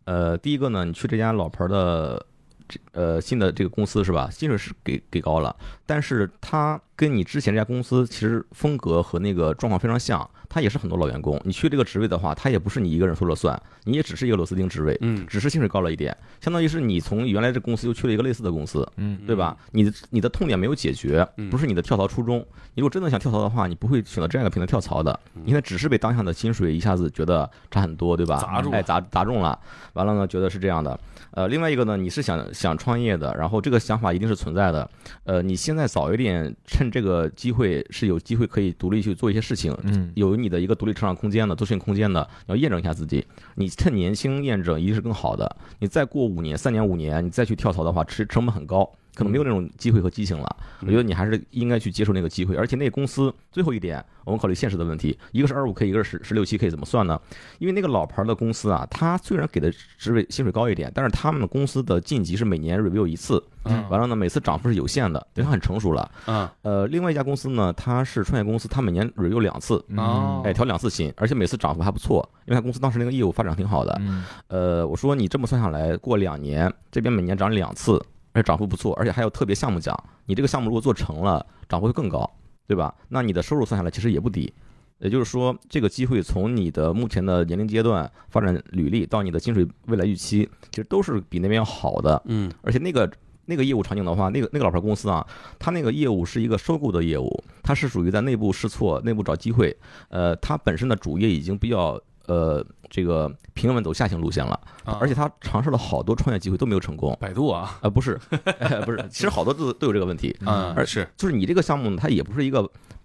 [0.06, 2.26] 呃，第一个呢，你去这家老牌的
[2.68, 4.30] 这呃新的这个公司是吧？
[4.32, 5.54] 薪水是给给高了，
[5.86, 11.40] 但是他跟你之前这家公司其实风格和那个状况非常像，他也是很多老员工。
[11.44, 19.58] 你去这个职位的话，他也不是你一个人说了算，你也只是一个螺丝钉职位，嗯只是薪水高了一点，相当于是你从原来这公司又去了一个类似的公司，嗯对吧？
[19.72, 22.40] 你的你的痛点没有解决嗯，不是你的跳槽初衷。
[22.74, 25.18] 你如果真的想跳槽的话，你不会选择这样一个平台跳槽的。
[25.34, 28.38] 你现在只是被当下的薪水一下子觉得差很多，对吧？
[28.38, 29.58] 砸住了哎，砸砸中了。
[29.94, 30.98] 完了呢，觉得是这样的。
[31.32, 34.90] 呃，另外一个呢，你是想想创业的，然后这个想法一定是存在的。
[35.24, 43.26] 呃，你现在早一点趁这个机会是有机会可以独立去做一些事情，嗯有你的一个独立成长空间的、自训空间的，你要验证一下自己。
[43.56, 45.56] 你趁年轻验证一定是更好的。
[45.80, 50.56] 你再过五年、三年、五年，你再去跳槽的话，成成本很高，可能没有那种机会和激情了。
[50.82, 52.56] 我觉得你还是应该去接受那个机会。
[52.56, 57.20] 而且那个公司最后一点，我们考虑现实的问题，一个是二五 K，一个是十十六七 K，怎么算呢？
[57.60, 66.10] 因为那个老牌的公司啊，它虽然给的职位薪水高一点，但是他们的公司的晋级是每年 review 一次，嗯完了呢，每次涨幅是有限的，对它很成熟了。
[66.26, 73.96] 啊呃，另外一家公司呢，它是创业公司，它每年 review 两次，哦哎，调两次薪，而且每次涨幅还不错，因为他公司当时那个业务发展挺好的。
[74.02, 78.02] 嗯呃，我说你这么算下来，过两年这边每年涨两次，
[78.36, 82.30] 而且涨幅不错，而且还有特别项目奖，你这个项目如果做成了，涨幅会更高，
[82.68, 82.94] 对吧？
[83.08, 84.54] 那你的收入算下来其实也不低。
[85.00, 92.22] 也就是说，这个机会从你的目前的年龄阶段、发展履历到你的薪水未来预期，其实都是比那边要好的。
[92.26, 93.10] 嗯而且那个
[93.46, 95.26] 那个业务场景的话，那个那个老牌公司啊，
[95.58, 99.76] 它那个业务是一个收购的业务，它是属于在内部试错、内部找机会。
[100.10, 107.14] 呃，它本身的主业已经比较呃这个平稳走下行路线了，啊而且他尝试了好多创业机会都没有成功。
[107.20, 108.18] 百度啊啊、不是，
[108.60, 110.34] 哎 不是，其实好多都都有这个问题。
[110.46, 112.64] 而啊是就是你这个项目呢，它也不是一个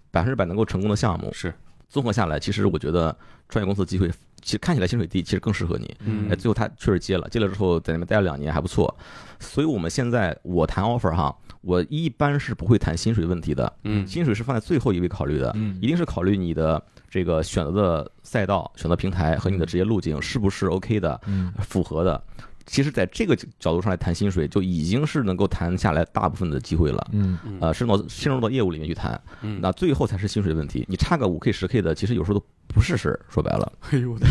[0.09, 1.29] 百分之百能够成功的项目。
[1.33, 1.53] 是
[1.89, 3.13] 综合下来，其实我觉得
[3.49, 4.09] 创业公司机会，
[4.41, 5.95] 其实看起来薪水低，其实更适合你。
[6.05, 6.27] 嗯。
[6.29, 8.93] 哎，最后他确实接了，接了之后在那边待了两年还不错，
[9.39, 14.05] 所以我们现在我谈 offer 哈，我一般是不会谈薪水问题的，嗯。
[14.07, 15.77] 薪水是放在最后一位考虑的，嗯。
[15.81, 21.53] 一定是考虑你的这个选择的赛道、选择平台和你的职业路径是不是 OK 的、嗯。
[21.59, 22.23] 符合的。
[22.65, 27.07] 其实，在这个角度上来谈薪水，就已经是能够谈下来大部分的机会了。
[27.11, 30.85] 嗯嗯呃，深入到深入到业务里面去谈，嗯那最后才是薪水问题。
[30.87, 33.19] 你差个五 K 十 K 的，其实有时候都不是事儿。
[33.29, 34.27] 说白了，哎呦我的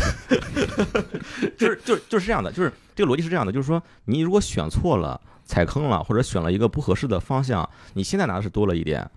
[1.58, 9.08] 就是就是就是这样的，就是这个逻辑是这样的，就是说你如果选错了、踩坑了，或者选了一个不合适的方向，你现在拿的是多了一点，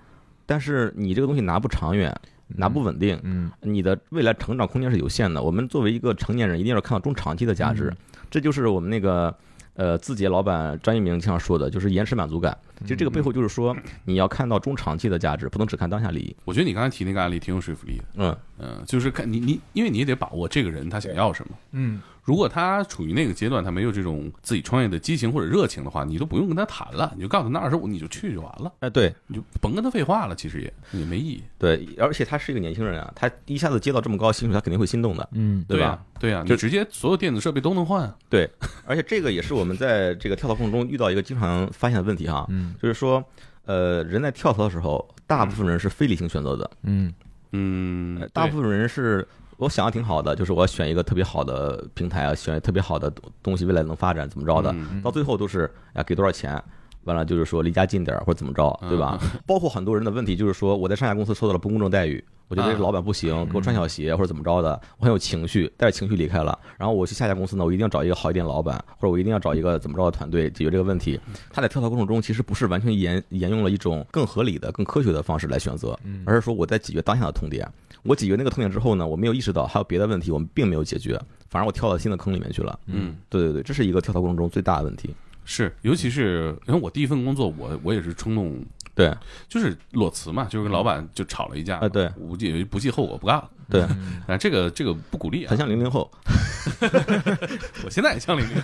[0.45, 2.13] 但是你这个东西拿不长远，
[2.47, 5.41] 拿不稳定，嗯你的未来成长空间是有限的。
[5.41, 7.97] 我们作为一个成年人，一定要看到中长期的价值，嗯
[8.33, 9.33] 这就是我们那个。
[9.75, 12.55] 呃，字节老板张一鸣经常说的，就是延迟满足感。
[12.81, 16.35] 其实这个背后就是说，你要看到中长期的价值，不能只看当下利益。
[16.45, 21.55] 我觉得你刚才提那个案例挺有说服力的，嗯，嗯，就是看你你，因为你也得把握这个人他想要什么。
[21.71, 35.27] 嗯如果他处于那个阶段，他没有这种自己创业的激情或者热情的话，你都不用跟他谈了，你就告诉他那二十五你就去就完了，哎，对，你就甭跟他废话了，其实也也没意义，对，而且他是一个年轻人啊，他一下子接到这么高薪水，他肯定会心动的。
[35.33, 35.85] 嗯对吧？
[35.85, 35.99] 呀？
[36.19, 38.03] 对啊，就直接所有电子设备都能换。
[38.03, 38.49] 啊，对，
[38.87, 42.73] 而且这个也是我们在这个跳槽过程中遇到一个经常发现的问题哈，嗯。
[42.81, 43.21] 就是说，
[43.65, 47.13] 呃，人在跳槽的时候，大部分人是非理性选择的，嗯。
[47.51, 49.27] 嗯呃，大部分人是
[49.63, 56.61] 我想的挺好的，就是我要选一个特别好的平台啊，选特别好的东东西，未来能发展怎么着的，嗯到最后都是啊给多少钱。
[57.05, 59.19] 完了就是说离家近点儿或者怎么着，对吧？
[59.45, 62.23] 包括很多人的问题就是说我在上家公司受到了不公正待遇，
[62.53, 66.57] 我觉得这老板不行，给我穿小鞋或者怎么着的，我很有情绪，带着情绪离开了。
[66.77, 71.19] 然后我去下家公司呢，我一定要找一个好一点的老板，或者我一定要找一个怎么着的团队解决这个问题。
[71.49, 77.67] 他在跳槽过程中其实不是完全沿沿用了一种更合理的、更科学的方式来选择，而是说我在解决当下的痛点。
[78.03, 82.77] 我解决那个痛点之后呢，我没有意识到还有别的问题我们并没有解决，反而我跳到新的坑里面去了。
[82.85, 85.15] 嗯，对对对，这是一个跳槽过程中最大的问题。
[85.45, 88.63] 是，尤其是因为我第一份工作，我我也是冲动，
[88.95, 89.15] 对。
[89.47, 92.07] 就是裸辞嘛，就是跟老板就吵了一架，啊对。
[92.09, 93.49] 不计不计后果不干了。
[93.69, 93.81] 对，
[94.27, 95.49] 啊，这个这个不鼓励啊。
[95.49, 96.09] 很，像零零后。
[97.83, 98.55] 我现在也像李明，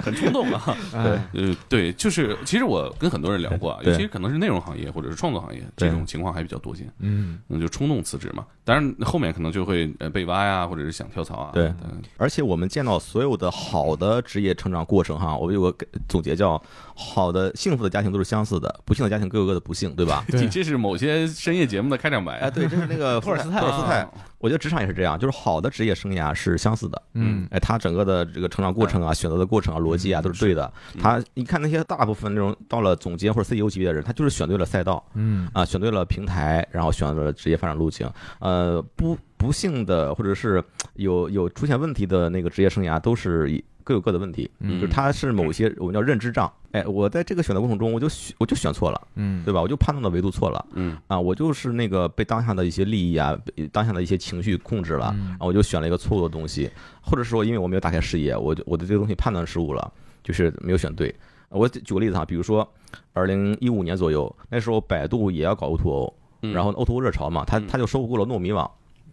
[0.00, 0.76] 很冲动啊。
[1.32, 3.92] 对，呃，对，就是其实我跟很多人聊过啊，对。
[3.92, 8.46] 尤其可能是内容行业或者是创作行业这种情况还比较多见，嗯，那就冲动辞职嘛。
[8.64, 11.50] 当然后面可能就会呃被挖呀，或者是想跳槽啊。
[11.52, 11.66] 对。
[11.82, 12.00] 嗯。
[12.16, 16.62] 而且我们见到所有的好的职业成长过程哈，我有个总结叫：
[16.94, 20.24] 好的幸福的家庭都是相似的，不幸的家庭各有各的不幸，对吧？
[20.28, 22.38] 对 这是某些深夜节目的开场白。
[22.38, 24.10] 啊，对，这是那个托尔斯泰托尔斯泰啊。
[24.38, 27.00] 我觉得职场也是这样，就是好的职业生涯是相似的。
[27.14, 30.70] 嗯，哎，他整个的这个成长过程啊、选择的过程啊、逻辑啊都是对的。
[30.94, 38.10] 嗯他你看那些大部分那种到了总监或者 CEO 级别的人，他就是选对了赛道嗯，啊，选对了平台，然后选对了职业发展路径。
[38.40, 40.62] 呃，不不幸的或者是
[40.94, 44.50] 有有出现问题的那个职业生涯，都是以各有各的问题。
[44.58, 46.52] 嗯就是他是某些我们叫认知障。
[46.72, 49.60] 哎，我在这个选择过程中，我就选我就选错了，嗯，对吧？
[49.60, 50.64] 我就判断的维度错了。
[50.72, 53.38] 嗯啊，我就是那个被当下的一些利益啊，
[53.70, 56.70] 当下的一些情绪控制了，嗯然后我就选了一个错误的东西，
[57.02, 59.92] 或者说因为我没有打开视野，我就我对这个东西判断失误了，
[60.24, 61.14] 就是没有选对。
[61.50, 62.66] 我举个例子哈，比如说
[63.12, 68.70] 二零一五年左右，那时候百度也要搞 O to O，然后 O to O 热潮嘛，他嗯他就收购了糯米网，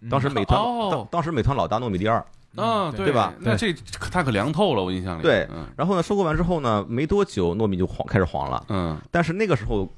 [0.08, 2.24] 当时美 团哦当当时美团老大糯米第二，
[2.56, 3.72] 啊，对对吧那这
[4.10, 5.22] 他可凉透了，我印象里。
[5.22, 9.88] 对嗯然后呢收购完之后呢，没多久糯米就黄开始黄了，嗯但是那个时候，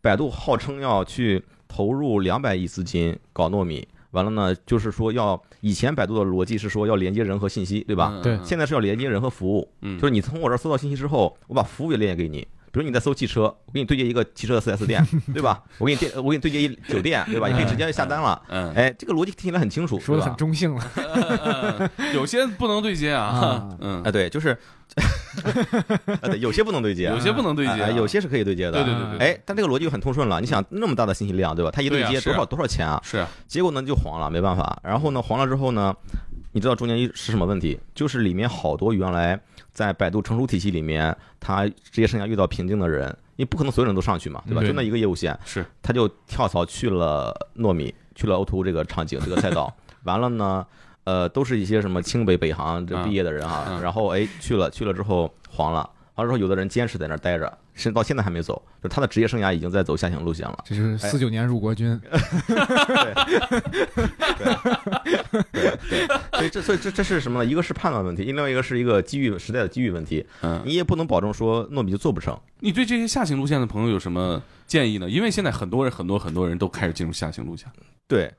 [0.00, 8.20] 百度号称要去投入两百亿资金搞糯米，完了呢，就是说要以前百度的逻辑是说要连接人和信息，对吧？
[8.22, 12.46] 对现在是要连接人和服务，嗯就是你从我这儿搜到信息之后，我把服务也链接给你。
[12.72, 15.62] 比如你在搜汽车，我给你对接一个汽车的 4S 店， 对吧？
[15.76, 17.46] 我给你店，我给你对接一酒店，对吧？
[17.46, 18.40] 你可以直接下单了。
[18.48, 20.22] 嗯，哎，这个逻辑听起来很清楚，说的？
[20.24, 23.68] 很中性了嗯有些不能对接啊啊。
[23.78, 24.56] 嗯啊，，对，就是，
[26.22, 28.72] 啊，对，有些不能对接，有些不能对接有些是可以对接的。
[28.72, 30.40] 对对对对，哎，但这个逻辑就很通顺了。
[30.40, 31.70] 你想那么大的信息量，对吧？
[31.70, 32.98] 它一对接多少多少钱啊？
[33.04, 34.80] 是啊，结果呢就黄了，没办法。
[34.82, 35.94] 然后呢黄了之后呢，
[36.52, 37.78] 你知道中间一是什么问题？
[37.94, 39.40] 就是里面好多原来
[39.72, 44.62] 在百度成熟体系里面，他职业生涯遇到瓶颈的人，因为不可能所有人都上去嘛，对吧？
[44.62, 49.74] 就那一个业务线，是他就跳槽去了糯米，去了 O2O 这个场景这个赛道。
[50.04, 50.66] 完了呢，
[51.04, 55.88] 呃，都是一些什么清北北航这嗯毕业的人哈，嗯然后哎去了去了之后黄了。
[56.16, 60.58] 完了之后，有的人坚持在那儿待着，甚至到现在还没走，就是他的职业生涯已经在走下行路线了。
[60.64, 61.98] 这是四九年入国军，
[62.46, 63.14] 对。
[65.52, 65.76] 对。
[65.88, 66.06] 对。
[66.32, 67.50] 所以这所以这这是什么呢？
[67.50, 70.24] 一个是判断问题，另外一个是一个机遇时代的机遇问题。
[70.42, 72.38] 嗯，你也不能保证说糯米就做不成。
[72.60, 72.86] 你对。
[72.92, 75.08] 这些下行路线的朋友有什么建议呢？
[75.08, 77.66] 因为现在很多人很多很多人都开始进入下行路线。
[78.06, 78.30] 对，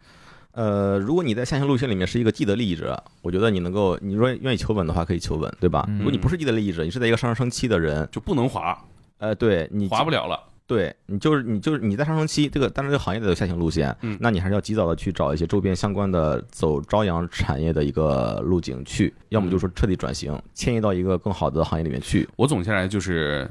[0.51, 5.67] 呃，如果你在下行路线里面是一个既得利益者，我觉得你能够，你说愿意求稳的话，可以求稳，对。
[5.67, 5.83] 吧？
[5.87, 8.77] 嗯如果你不是既得利益者，你是在一个上升期的人，就不能滑，
[9.23, 10.37] 呃，对你滑不了了。
[10.65, 22.27] 对你就是你就是你在上升期，这个当然这个行业的下行路线，嗯那你还是要及早的去找一些周边相关的走朝阳产业的一个路径去，要么就是说彻底转型，迁移到一个更好的行业里面去。
[22.35, 23.49] 我总下来就是，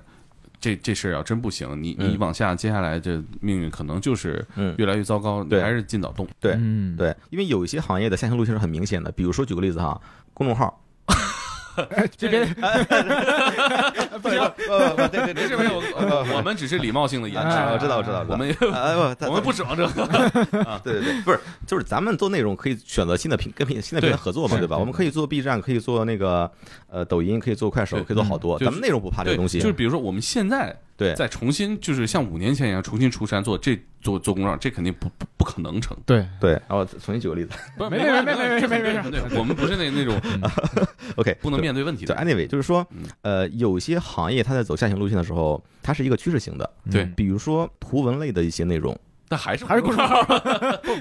[0.59, 6.27] 这这事儿要真不行，你你嗯往下接下来这命运可能就是嗯，越来越糟糕，你对还是尽早动。
[6.41, 10.01] 对嗯，对，因为有一些行业的下行路线是很明显的，比如说举个例子哈，
[10.33, 10.82] 公众号，
[12.17, 12.47] 这边
[14.21, 15.71] 不行，不不，对对没事没事，
[16.35, 18.55] 我们只是礼貌性的延迟，哎我知道我知道我们
[19.29, 20.07] 我们不指望这个。
[20.85, 24.77] 对对对，不是，就是咱们做内容可以选择新的平跟平新的平台合作嘛，对吧？
[24.77, 26.51] 我们可以做 B 站，可以做那个
[26.89, 28.57] 呃抖音，可以做快手，可以做好多。
[28.59, 35.96] 嗯咱们内容不怕这，个东西，就是比如说我们现在对再重新就是像五年前一样重新出山做这做做工厂，这肯定不不不可能成。
[36.05, 36.52] 对，对。
[36.68, 40.20] 然后重新举个例子不是没没没没没没没没没对，我们不是那那种
[41.16, 42.20] ，OK，不能面对问题就的。
[42.20, 48.96] anyway，就是说嗯，呃，有些行业它在走下行路线的时候，它是一个趋势型的，对比如说图文类的一些内容，
[49.33, 50.23] 但还是还是公众号，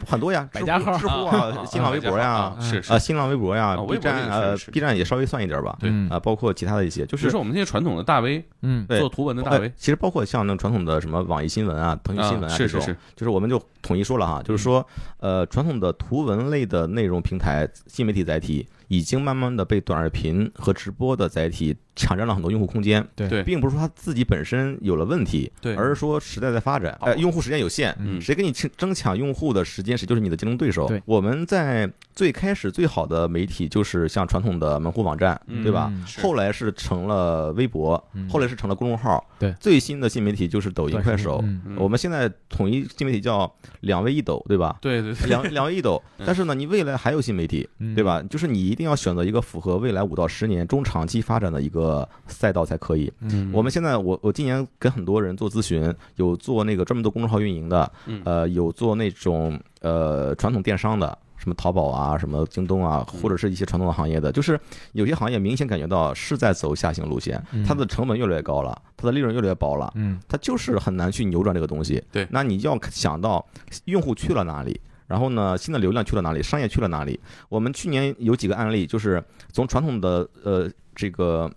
[0.08, 2.94] 很多呀，百家号知乎、啊、新浪微博呀啊，是是。
[2.94, 14.88] 啊，新浪微博呀，B 站呃，B 站也稍微算一点吧，对嗯啊，包括其他的一些，就是比如说我们这些传统的大 V 嗯对做图文的大呃 V，其实包括像那种传统的什么网易新闻啊、腾讯新闻啊这种，是是是，就是我们就统一说了哈，就是说，
[15.20, 23.06] 呃，传统的图文类的内容平台、新媒体载体，已经慢慢的被短视频和直播的载体抢占了很多用户空间。
[23.16, 23.30] 对。
[23.30, 23.42] 对。
[23.42, 25.74] 并不是说它自己本身有了问题，对。
[25.76, 28.20] 而是说时代在发展，呃，用户时间有限，嗯。
[28.20, 30.88] 谁跟你争争抢用户的时间，谁就是你的竞争对手。
[30.90, 31.02] 对。
[31.06, 35.64] 我们在最开始最好的媒体就是像传统的门户网站，嗯。
[35.64, 35.88] 对吧？
[35.90, 38.28] 嗯后来是成了微博，嗯。
[38.30, 39.54] 后来是成了公众号，对。
[39.62, 41.40] 最新的新媒体就是抖音、快手。
[41.44, 41.78] 嗯嗯。
[41.80, 43.50] 我们现在统一新媒体叫
[43.80, 44.78] 两位一抖，对吧？
[44.82, 46.02] 对对对，两两位一抖。
[46.18, 47.96] 嗯， 但是呢，你未来还有新媒体，嗯。
[47.96, 48.22] 对吧？
[48.30, 53.12] 就是你一定要选择一个符合未来五到十年中长期发展的一个赛道才可以。
[53.22, 64.60] 嗯我们现在，我我今年跟很多人做咨询，有做那个专门做公众号运营的，嗯呃，有做那种呃传统电商的，什么淘宝啊、什么京东啊，或者是一些传统的行业的，就是
[64.94, 72.04] 有些行业明显感觉到是在走下行路线，嗯它的成本越来越高了，它的利润越来越薄了，嗯它就是很难去扭转这个东西。
[72.12, 73.46] 对那你要想到
[73.86, 74.80] 用户去了哪里。
[75.12, 76.42] 然后呢，新的流量去了哪里？
[76.42, 77.20] 商业去了哪里？
[77.50, 79.22] 我们去年有几个案例，就是
[79.52, 81.52] 从传统的呃这个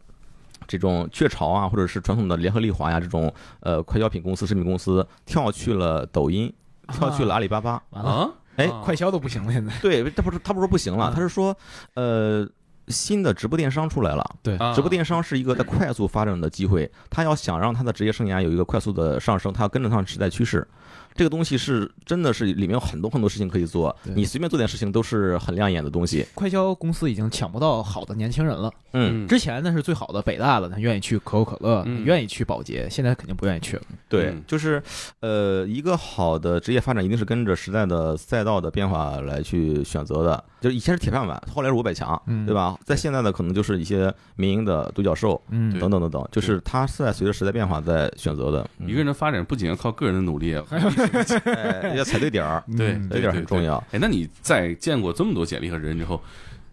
[0.66, 6.52] 这种雀巢啊，或者是传统的联合利华呀这种呃快消品公司、食品公司，跳去了抖音，
[6.88, 7.81] 跳去了阿里巴巴。
[7.90, 11.56] 完了，啊，哎啊快消都不行了，现在对，他不是他不是说不行了，嗯他是说
[11.94, 12.44] 呃
[12.88, 14.37] 新的直播电商出来了。
[14.42, 20.66] 对啊直播电商是一个在快速发展的机会，他要想让他的职业生涯有一个快速的上升，他要跟得上时代趋势。
[21.15, 26.27] 这个东西是真的是里面有很多很多事情可以做，你随便做点事情都是很亮眼的东西。
[26.35, 28.71] 快销公司已经抢不到好的年轻人了。
[28.92, 33.83] 嗯，之前那是最好的北大的，他愿意去可口可乐，嗯愿意去宝洁，现在肯定不愿意去了。
[34.08, 34.83] 对嗯，就是
[35.21, 40.44] 呃，一个好的职业发展一定是跟着时代的赛道的变化来去选择的。
[40.65, 42.75] 就是以前是铁饭碗，后来是五百强，嗯对吧？
[42.87, 48.67] 在现在的可能就是一些民营的独角兽嗯等等等等，就是它是在随着时代变化在选择的。
[48.79, 50.79] 嗯一个人的发展不仅要靠个人的努力，还
[51.94, 53.77] 要踩对点儿，对嗯这点儿很重要。
[53.92, 56.19] 哎，那你在见过这么多简历和人之后，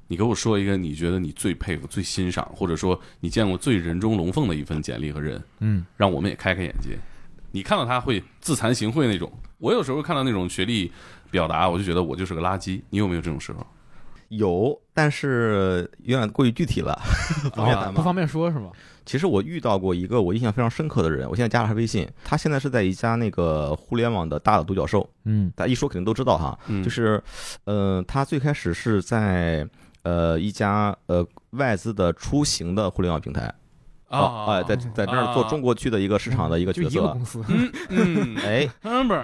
[0.08, 6.98] 你给我说一个你觉得你最佩服、最欣赏，或者说你见过最人中龙凤的一份简历和人，嗯，让我们也开开眼界。
[7.52, 10.90] 你看到他会自惭形秽那种，我有时候看到那种学历
[11.30, 12.82] 表达，我就觉得我就是个垃圾。
[12.90, 13.66] 你有没有这种时候？
[14.32, 16.98] 有，但是有点过于具体了，
[17.54, 17.98] 方便啊谈吗？
[17.98, 18.72] 不方便说是吗？
[19.06, 27.22] 其实我遇到过一个我印象非常深刻的人，我现在加了他微信，他现在是在一家那个互联网的大的独角兽，嗯大家一说肯定都知道哈，嗯，就是，
[27.66, 29.68] 呃，他最开始是在
[30.04, 33.54] 呃一家呃外资的出行的互联网平台，
[34.12, 37.42] 哦哎，在在那儿做中国区的一个市场的一个角色，公司，
[37.90, 39.24] 嗯哎，，number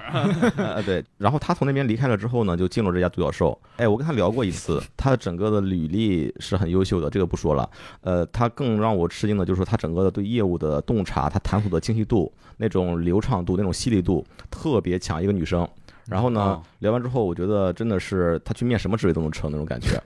[0.56, 3.60] 呃对，然后他从那边离开了之后呢，就进入这家独角兽。
[3.76, 7.70] 哎，我跟他聊过一次，他整个的履历是很优秀的，这个不说了。
[8.02, 15.22] 呃，他更让我吃惊的就是说他整个的对业务的洞察，他谈吐的清晰度、那种流畅度、那种犀利度特别强。
[15.22, 15.68] 一个女生，
[16.06, 20.02] 然后呢哦，聊完之后，我觉得真的是他去面什么职位都能成那种感觉。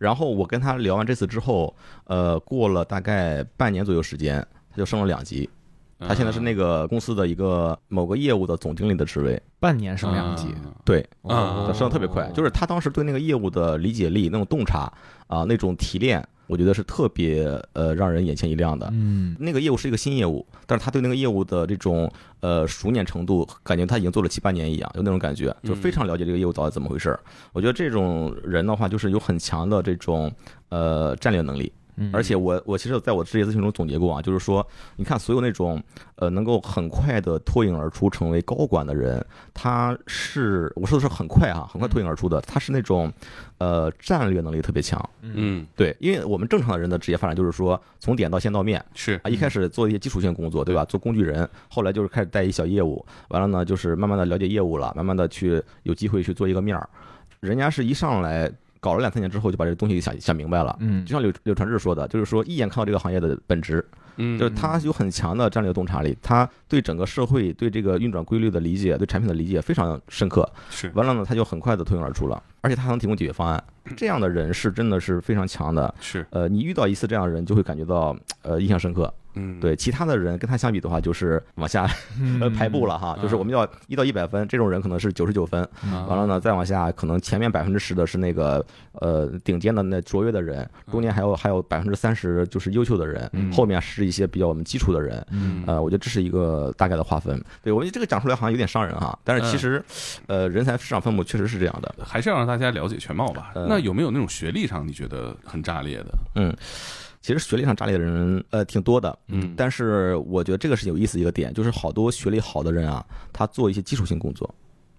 [0.00, 5.48] 然后我跟他聊完这次之后，呃，过了大概半年左右时间，他就升了两级。
[5.98, 9.40] 他现在是那个公司的一个某个业务的总经理的职位。
[9.58, 10.46] 半年升两级，
[10.86, 14.90] 对，啊他升的特别快，就是他当时对那个业务的理解力、那种洞察
[15.26, 18.88] 啊、那种提炼，我觉得是特别呃让人眼前一亮的。
[18.92, 27.20] 嗯那个业务是一个新业务，但是他对那个业务的这种呃熟稔程度，感觉他已经做了七八年一样，就那种感觉，就非常了解这个业务到底怎么回事儿。
[27.52, 30.30] 我觉得这种人的话，就是有很强的这种
[30.70, 31.72] 呃战略能力。
[31.96, 34.66] 嗯，而且我我其实在我职业咨询中总结过啊，就是说，
[34.96, 35.82] 你看所有那种
[36.16, 43.12] 呃能够很快的脱颖而出成为高管的人，他是我说的是很快啊，很快脱颖而出的，他是那种
[43.58, 45.10] 呃战略能力特别强。
[45.22, 50.84] 嗯，对，因为我们正常的人的职业发展就是说从点到线到面是啊，一开始做一些基础性工作，对吧？
[50.84, 56.88] 做工具人，后来就是开始带一小业务，完了呢就是慢慢的了解业务了，慢慢的去有机会去做一个面儿。
[57.40, 58.50] 人家是一上来
[58.80, 60.74] 搞了两三年之后就把这个东西想想明白了。
[60.80, 63.84] 嗯就像柳柳传志说的，就是说一眼看到这个行业的本质，
[64.16, 70.50] 嗯，就是他有很强的战略洞察力，他对整个社会、对这个运转规律的理解、对产品的理解非常深刻。
[70.70, 73.62] 是完了呢，他就很快的脱颖而出了，而且他还能提供解决方案。
[73.96, 75.92] 这样的人是真的是非常强的。
[76.00, 79.12] 是，呃，你遇到一次这样的人，就会感觉到呃印象深刻。
[79.34, 81.88] 嗯，对其他的人跟他相比的话，就是往下
[82.20, 88.64] 嗯呃 排布了哈，就是我们要一到一百分，这种人可能是九十九分，啊，完了呢，再往下，可能前面百分之十的是那个
[88.94, 95.24] 呃顶尖的那卓越的人，中间还有还有百分之三十就是优秀的人，嗯后面是一些比较我们基础的人。
[95.30, 97.40] 嗯呃，我觉得这是一个大概的划分。
[97.62, 99.82] 对我觉得这个讲出来好像有点伤人哈，但是其实，
[100.26, 101.94] 呃，人才市场分布确实是这样的。
[102.04, 103.52] 还是要让大家了解全貌吧。
[103.54, 106.18] 呃那有没有那种学历上你觉得很炸裂的？
[106.34, 106.56] 嗯，
[107.20, 109.54] 其实学历上炸裂的人呃挺多的，嗯。
[109.56, 114.52] 但是我觉得这个是有意思一个点，就是好多学历好的人啊，他做一些基础性工作。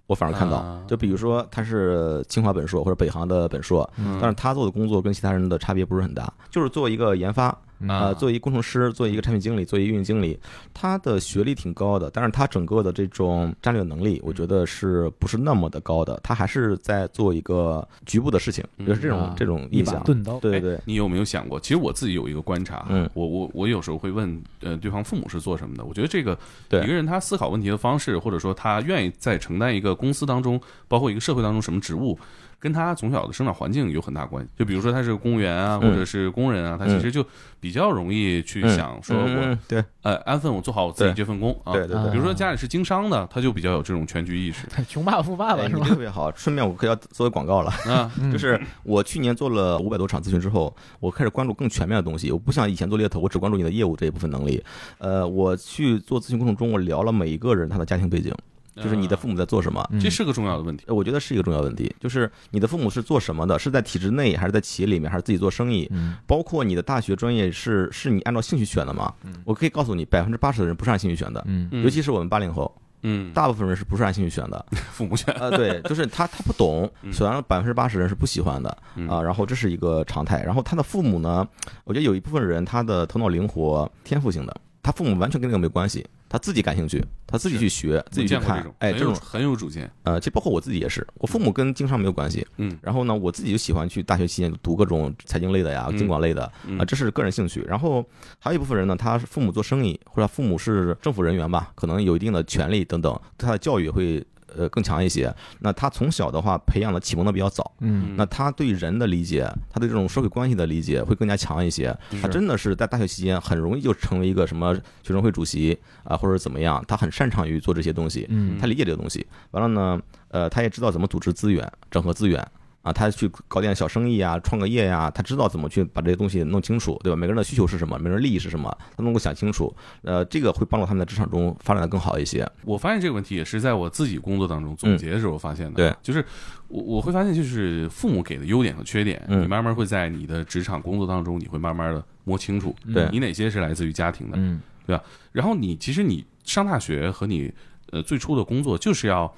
[0.06, 4.18] 我反而看到啊，就比如说他是清华本硕或者北航的本硕，嗯。
[4.20, 7.56] 但是他做的工作跟其他人的差别不是很大，就是做一个研发，
[7.88, 10.38] 啊呃，做一个工程师，做一个产品经理，做一个运营经理，
[10.74, 16.18] 他的学历挺高的，但是他整个的这种战略能力，我觉得是不是那么的高的？
[16.22, 20.02] 他还是在做一个局部的事情，嗯就是这种啊这种印象。
[20.04, 21.58] 钝刀，对对对，你有没有想过？
[21.60, 25.84] 其实我自己有一个观察，嗯我我我有时候会问，呃，对方父母是做什么的？
[25.84, 32.18] 我觉得这个对一个人他思考问题的方式，或者说他愿意在承担一个公司当中，包括一个社会当中什么职务，
[32.62, 34.48] 跟他从小的生长环境有很大关系。
[34.56, 37.26] 就比如说他是公务员啊，嗯或者是工人啊，他其实就
[37.58, 41.72] 比较容易去嗯想说我对呃安分，我做好我自己这份工啊。
[41.72, 45.84] 对对对比如说家里是经商的，他就比较有这种全局意识穷爸爸富爸爸是吧？
[45.88, 46.32] 特别好。
[46.36, 48.08] 顺便我可以要作为广告了，啊。
[48.20, 52.30] 嗯就是我去年做了五百多场咨询之后，我开始关注更全面的东西。
[52.30, 54.62] 我不像以前做猎头，我只关注你的业务这一部分能力。
[54.98, 58.32] 呃，我去做咨询过程中，我聊了每一个人他的家庭背景，
[58.76, 59.86] 就是你的父母在做什么。
[59.90, 60.84] 嗯这是个重要的问题。
[60.86, 63.58] 呃我觉得是一个重要问题，就是你的父母是做什么的？
[63.58, 65.88] 是在体制内，还是在企业里面，还是自己做生意？
[65.92, 69.12] 嗯包括你的大学专业是是你按照兴趣选的吗？
[69.44, 71.44] 我可以告诉你，百分之八十的人不是按兴趣选的，
[71.82, 74.64] 尤其是我们八零后，嗯，大部分人是不是按兴趣选的？
[74.92, 80.42] 父母选啊，对，就是他他不懂，选完了百分之八十人是不喜欢的嗯啊，然后这是一个常态。
[80.42, 81.46] 然后他的父母呢，
[81.84, 89.90] 我觉得有一部分人他的头脑灵活，天赋性的，他父母完全跟那个没关系，他自己感兴趣，他自己去学，自己去看哎，很有这种很有主见。
[90.04, 97.60] 呃，其实包括我自己也是，我父母跟经商没有关系，嗯然后呢，我自己就喜欢去大学期间读各种财经类的呀、嗯经管类的嗯啊，这是个人兴趣。
[97.68, 98.02] 然后
[98.38, 104.24] 还有一部分人呢，他是父母做生意，或者父母是政府人员吧，可能有一定的权利等等，对他的教育会
[104.56, 105.32] 呃更强一些。
[105.60, 111.96] 那他从小的话培养的启蒙的比较早，嗯那他对人的理解，他对这种社会关系的理解会更加强一些。
[112.20, 118.26] 他真的是在大学期间很容易就成为一个什么学生会主席啊，或者怎么样，他很擅长于做这些东西。
[118.30, 122.46] 嗯他理解这个东西，完了呢，呃，他也知道怎么组织资源、整合资源
[122.82, 127.16] 啊，他去搞点小生意啊、创个业呀、他知道怎么去把这些东西弄清楚，对吧？
[127.16, 132.44] 每个人的需求是什么，每个人利益是什么，他能够想清楚，呃，这个会帮助他们在职场中发展的更好一些。
[132.64, 135.72] 我发现这个问题也是在我自己工作当中总结的时候发现的。
[135.72, 136.24] 嗯对，就是
[136.66, 144.36] 我我会发现，就是父母给的优点和缺点，嗯你慢慢会在你的职场工作当中，你会慢慢的摸清楚，对你哪些是来自于家庭的。
[144.36, 147.52] 嗯对吧然后你其实你上大学和你
[147.92, 149.32] 呃最初的工作就是要。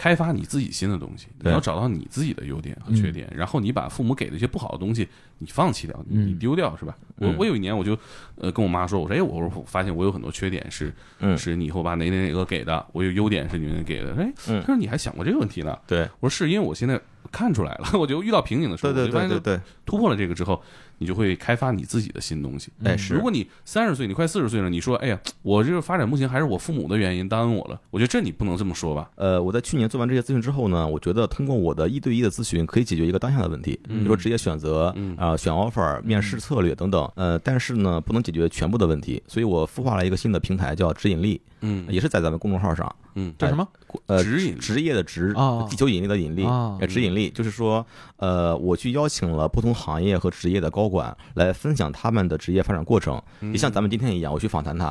[0.00, 6.96] 开发你自己新的东西，你要找到你自己的优点和缺点，然后你把父母给的一些不好的东西，你放弃掉，你丢掉，是吧？
[7.16, 7.36] 我嗯。
[7.36, 7.94] 我有一年我就，
[8.36, 11.36] 呃，跟我妈说，我说，哎，我我发现我有很多缺点是嗯。
[11.36, 14.14] 是你以后把哪哪哪个给的，我有优点是你们给的。
[14.14, 14.62] 哎，嗯。
[14.62, 15.78] 他说你还想过这个问题呢？
[15.86, 16.98] 对，我说是因为我现在
[17.30, 20.62] 看出来了， 我就遇到瓶颈的时候，对对我就发现就对对对，突破了这个之后，
[21.00, 22.70] 你就会开发你自己的新东西。
[22.84, 29.10] 哎是如果你三十岁，你快四十岁了，你说，哎呀，我这个发展目前，还是我父母的原因耽误我了，我觉得这你不能这么说吧？
[29.16, 37.10] 呃，我在去年做完这些咨询之后呢，我觉得通过我的一对一的咨询，可以解决一个当下的问题，比如说职业选择嗯啊、选 offer、面试策略等等。
[37.16, 41.86] 呃，但是呢，不能解决全部的问题，所以我孵化了一个新的平台，叫指引力，嗯。
[41.88, 42.94] 也是在咱们公众号上。
[43.16, 43.66] 嗯，叫什么？
[44.06, 44.56] 呃，指引。
[44.56, 47.28] 职业的职啊，地球引力的引力，啊呃，指引力。
[47.30, 47.84] 就是说，
[48.18, 54.86] 呃，我去邀请了不同行业和职业的高管来分享他们的职业发展过程，也像咱们今天一样，我去访谈他，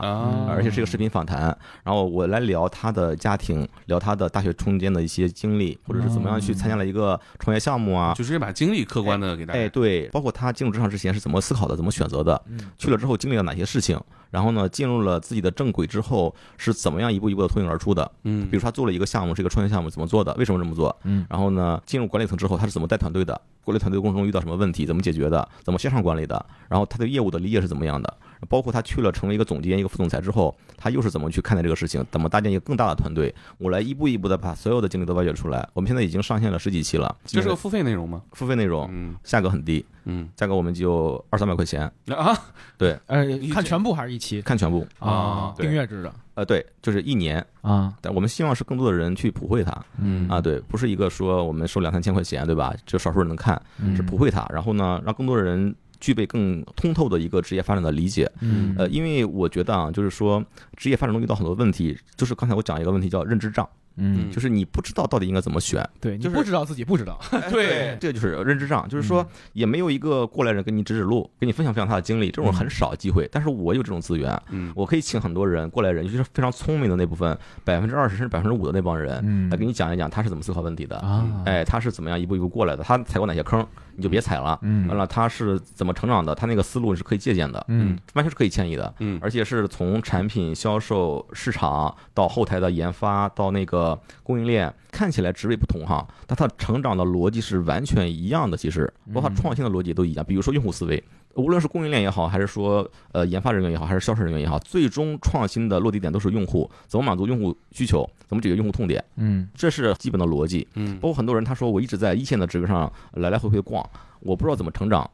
[0.49, 8.13] 而且是一个视频访谈，然后我来聊他的家庭，聊他的大学中间的一些经历，或者是怎么样去参加了一个创业项目啊。
[8.15, 9.59] 就直接把经历客观的给大家。
[9.61, 12.41] 哎，对，包括他进入职场之前是怎么思考的，怎么选择的，
[12.78, 13.97] 去了之后经历了哪些事情，
[14.30, 18.12] 然后呢，进入了自己的正轨之后是怎么样一步一步的脱颖而出的。
[18.24, 20.34] 嗯，比如说他做了一个项目，是一个创业项目，怎么做的？
[20.34, 20.93] 为什么这么做？
[21.03, 23.39] 嗯，然后呢，进入管理层之后，他是怎么带团队的？
[23.64, 25.47] 管理团队的过程中遇到什么问题，怎么解决的？
[25.64, 26.45] 怎么线上管理的？
[26.68, 28.14] 然后他对业务的理解是怎么样的？
[28.47, 32.05] 包括他去了成为一个总监、一个副总裁之后，他又是怎么去看待这个事情？
[32.11, 33.33] 怎么搭建一个更大的团队？
[33.57, 35.67] 我来一步一步的把所有的经历都挖掘出来。
[35.73, 38.21] 我们现在已经上线了十几期了，这是个付费内容吗？
[38.33, 41.83] 付费内容，嗯价格很低，嗯价格我们就二三百块钱，
[42.15, 42.37] 啊
[42.77, 44.87] 对，呃，看全部还是一期看全部。
[44.99, 47.93] 啊订阅制的呃，对，就是一年，啊？
[47.99, 49.77] 但我们希望是更多的人去普惠它。
[49.97, 52.73] 嗯啊，对，不是一个说我们收两三千块钱，对吧？
[52.85, 58.29] 就少数人能看，嗯是普惠它，然后呢，让更多的人具备更通透的一个职业发展的理解。
[58.41, 58.75] 嗯。
[58.77, 60.43] 呃，因为我觉得啊，就是说
[60.75, 65.87] 职业发展中遇到很多问题，就是刚才我讲一个问题叫认知障，嗯，就是你不知道到底应该怎么选。
[65.99, 67.19] 对就是不知道自己不知道，
[67.51, 73.27] 对，这就是认知障，就是说也没有一个过来人给你指指路，给你分享分享他的经历，这种很少机会。
[73.31, 74.71] 但是我有这种资源，嗯。
[74.75, 79.49] 我可以请很多人过来人，尤其是非常聪明的那部分，百分之二十甚至百分之五的那帮人，嗯。
[79.49, 80.97] 来给你讲一讲他是怎么思考问题的。
[80.99, 82.83] 啊，哎，他是怎么样一步一步过来的？
[82.83, 83.65] 他踩过哪些坑，
[83.99, 84.57] 你就别踩了。
[84.61, 86.33] 嗯完了，他是怎么成长的？
[86.33, 88.93] 他那个思路是可以借鉴的，嗯完全是可以迁移的。
[88.99, 98.55] 嗯而且是从产品销售、市场到后台的研发，到那个供应链，看起来职位不同哈，但他成长的逻辑是完全一样的。
[98.55, 100.25] 其实，包括创新的逻辑都一样。
[100.25, 101.03] 比如说用户思维，
[101.36, 110.67] 无论是供应链也好，还是说呃研发人员也好，还是销售人员也好，最终创新的落地点都是用户，怎么满足用户需求，怎么解决用户痛点，嗯这是基本的逻辑。
[110.75, 113.88] 嗯包括很多人他说我一直在一线的职位上来来回回逛，
[114.19, 115.09] 我不知道怎么成长。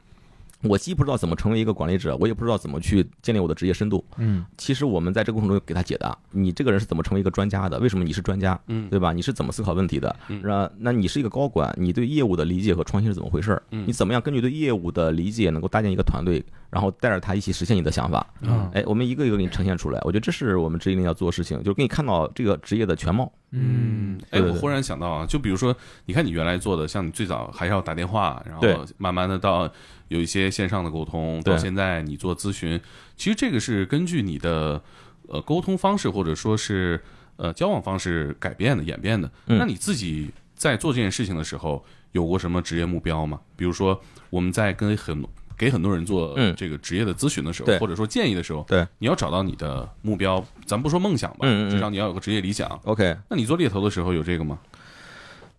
[0.67, 4.03] 我既不知道怎么成为一个管理者，我也不知道怎么去建立我的职业深度。
[4.17, 7.79] 嗯其实我们在这个过程中给他解答，你这个人是怎么成为一个专家的？
[7.79, 8.59] 为什么你是专家？
[8.67, 9.13] 嗯对吧？
[9.13, 10.15] 你是怎么思考问题的？
[10.29, 13.61] 嗯那那你是一个高管，你对业务的理解和创新是怎么回事儿？
[13.71, 16.43] 嗯你怎么样根据对业务的理解，能够搭建一个团队，
[16.75, 18.27] 然后带着他一起实现你的想法？
[18.41, 19.99] 嗯哎，我们一个一个给你呈现出来。
[20.03, 23.31] 我觉得这是我们职业领要做的事情，就是给你看到这个职业的全貌。
[23.51, 25.73] 嗯哎，我忽然想到啊，就比如说，
[26.05, 29.71] 你看你原来做的，像你最早还要打电话，然后慢慢的到
[30.09, 32.77] 有一些线上的沟通，到现在你做咨询，
[33.15, 34.81] 其实这个是根据你的
[35.29, 37.01] 呃沟通方式或者说是
[37.37, 39.31] 呃交往方式改变的、演变的。
[39.47, 43.39] 嗯那你自己在做这件事情的时候，有过什么职业目标吗？
[43.55, 45.23] 比如说我们在跟很
[45.57, 52.69] 给很多人做嗯这个职业的咨询的时候，对或者说建议的时候，对，你要找到你的目标，咱不说梦想吧，嗯嗯嗯至少你要有个职业理想。
[52.83, 54.59] OK，那你做猎头的时候有这个吗？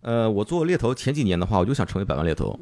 [0.01, 2.57] 呃，我做猎头前几年的话，我就想成为百万猎头。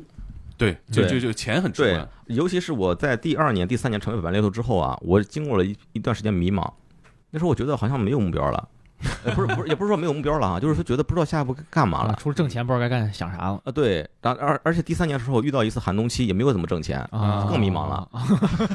[0.57, 6.65] 对，就就就钱很重对要。，尤其是我在第二年、第三年成为百万猎头之后啊，我经过了一一段时间迷茫。
[7.31, 8.69] 那时候我觉得好像没有目标了，
[9.23, 12.15] 呃不是不是，也不是说没有目标了啊，就是说觉得不知道下一步该干嘛啊，了。
[12.19, 18.07] 除了挣钱，不知道该干想啥了啊，对，然后而而且第三年的时候遇到一次寒冬期，也没有怎么挣钱，啊，更迷茫了。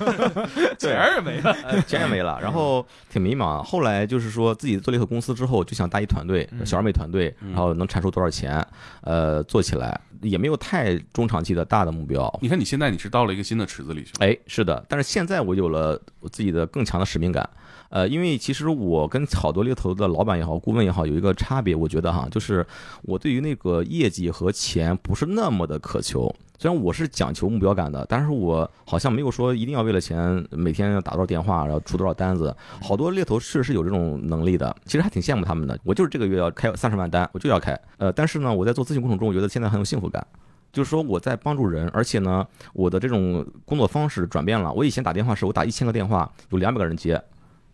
[0.79, 1.53] 钱儿也没了。
[1.65, 3.63] 呃，钱也没了，然后挺迷茫。
[3.63, 8.65] 后来就是说自己做了一个公司之后，就想搭一团队，嗯小而美团队，然后能产出多少钱，
[9.03, 12.33] 呃，做起来也没有太中长期的大的目标。
[12.41, 17.49] 你看你现在你是到了一个新的池子里去了，哎，是的，但是现在我有了我自己的更强的使命感。
[17.91, 22.67] 呃，因为其实我跟好多猎头的老板也好，顾问也好，有一个差别，我觉得哈，就是
[23.03, 26.35] 我对于那个业绩和钱不是那么的渴求。
[26.57, 32.55] 虽然我是讲求目标感的，但是我好像没有说一定要为了钱每天要打多少电话，然后出多少单子。
[32.83, 35.79] 好多猎头确实有这种能力的，其实还挺羡慕他们的。
[35.83, 37.73] 我就是这个月要开三十万单，我就要开。
[37.97, 40.25] 呃，但是呢，我在做咨询过程中，我觉得现在很有幸福感。
[40.71, 44.71] 就是说我在帮助人，而且呢，我的这种工作方式转变了。
[44.73, 47.21] 我以前打电话是我打一千个电话，有两百个人接，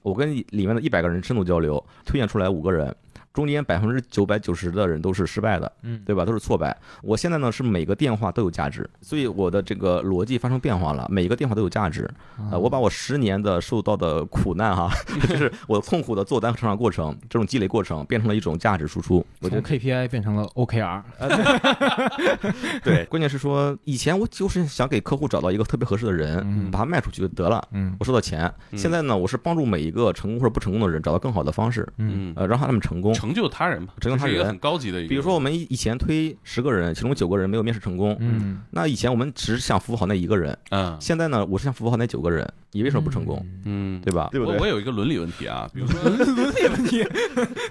[0.07, 2.94] 我跟里面的一百个人深度交流，推荐出来五个人，
[3.37, 6.24] 中间百分之九百九十的人都是失败的，嗯对吧？
[6.24, 6.74] 都是挫败。
[7.03, 12.09] 我现在呢是每个电话都有价值，所以我的这个逻辑发生变化了，每一个电话都有价值。
[12.51, 14.91] 呃，我把我十年的受到的苦难哈，
[15.28, 19.16] 就是我痛苦的做单和成长过程，这种积累过程变成了一种价值输出。
[19.43, 21.03] 我觉从得 KPI 变成了 OKR，
[22.82, 27.62] 对，关键是说以前我就是想给客户找到一个特别合适的人，嗯把他卖出去就得了。
[27.72, 33.12] 嗯我收到钱，嗯现在呢，我是帮助每一个成功或者不成功的人找到更好的方式，嗯呃，让他们成功。
[33.27, 35.09] 成就他人嘛，成就他人这是一个很高级的一个。
[35.09, 43.45] 比如说，我们以以前推十个人，其中九个人没有面试成功，嗯那以前我们只是想服务好那一个人，嗯现在呢，我是想服务好那九个人，你为什么不成功？
[43.64, 44.29] 嗯，对吧？
[44.31, 44.55] 对不对？
[44.55, 47.05] 我我有一个伦理问题啊，比如说 伦理问题，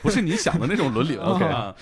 [0.01, 1.73] 不是你想的那种伦理问题 啊。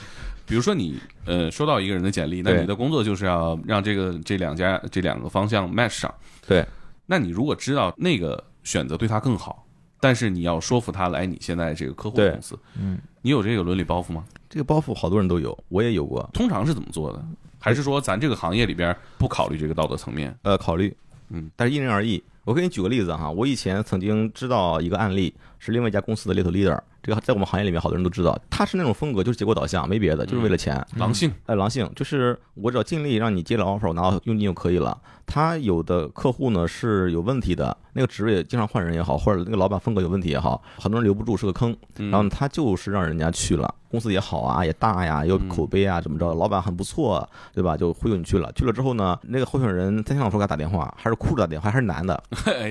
[0.46, 6.14] 比如说你呃收到一个人的简历，那你的工作就是要让这个这两家这两个方向 match 上。
[6.46, 6.66] 对，
[7.06, 9.66] 那你如果知道那个选择对他更好，
[10.04, 14.26] 但是你要说服他来你现在这个客户公司，嗯，你有这个伦理包袱吗？
[14.49, 16.30] 这个包袱好多人都有，我也有过。
[16.34, 17.26] 通常是怎么做的？
[17.58, 20.38] 还是说咱这个行业里边不考虑这个道德层面？
[20.41, 20.93] 呃，考虑，
[21.30, 22.22] 嗯，但是因人而异。
[22.43, 30.86] 我给你举个例子哈，我以前曾经知道一个案例，是另外一家公司的 little leader，这个在我们行业里面好多人都知道，他是那种风格就是结果导向，没别的，就是为了钱。
[30.97, 34.99] 狼性，呃，狼性就是我只要尽力让你接了 offer，我拿到佣金就可以了。
[35.26, 41.76] 他有的客户呢是有问题的，那个职位经常换人也好，或者那个老板风格有问题也好，很多人留不住是个坑。
[41.98, 47.76] 嗯然后他就是让人家去了，公司也好啊，也大呀，有口碑啊，怎么着，老板很不错，对吧？
[47.78, 48.52] 就忽悠你去了。
[48.54, 52.22] 去了之后呢，那个候选人三天两头给他打电话，还是哭着打电话，还是男的，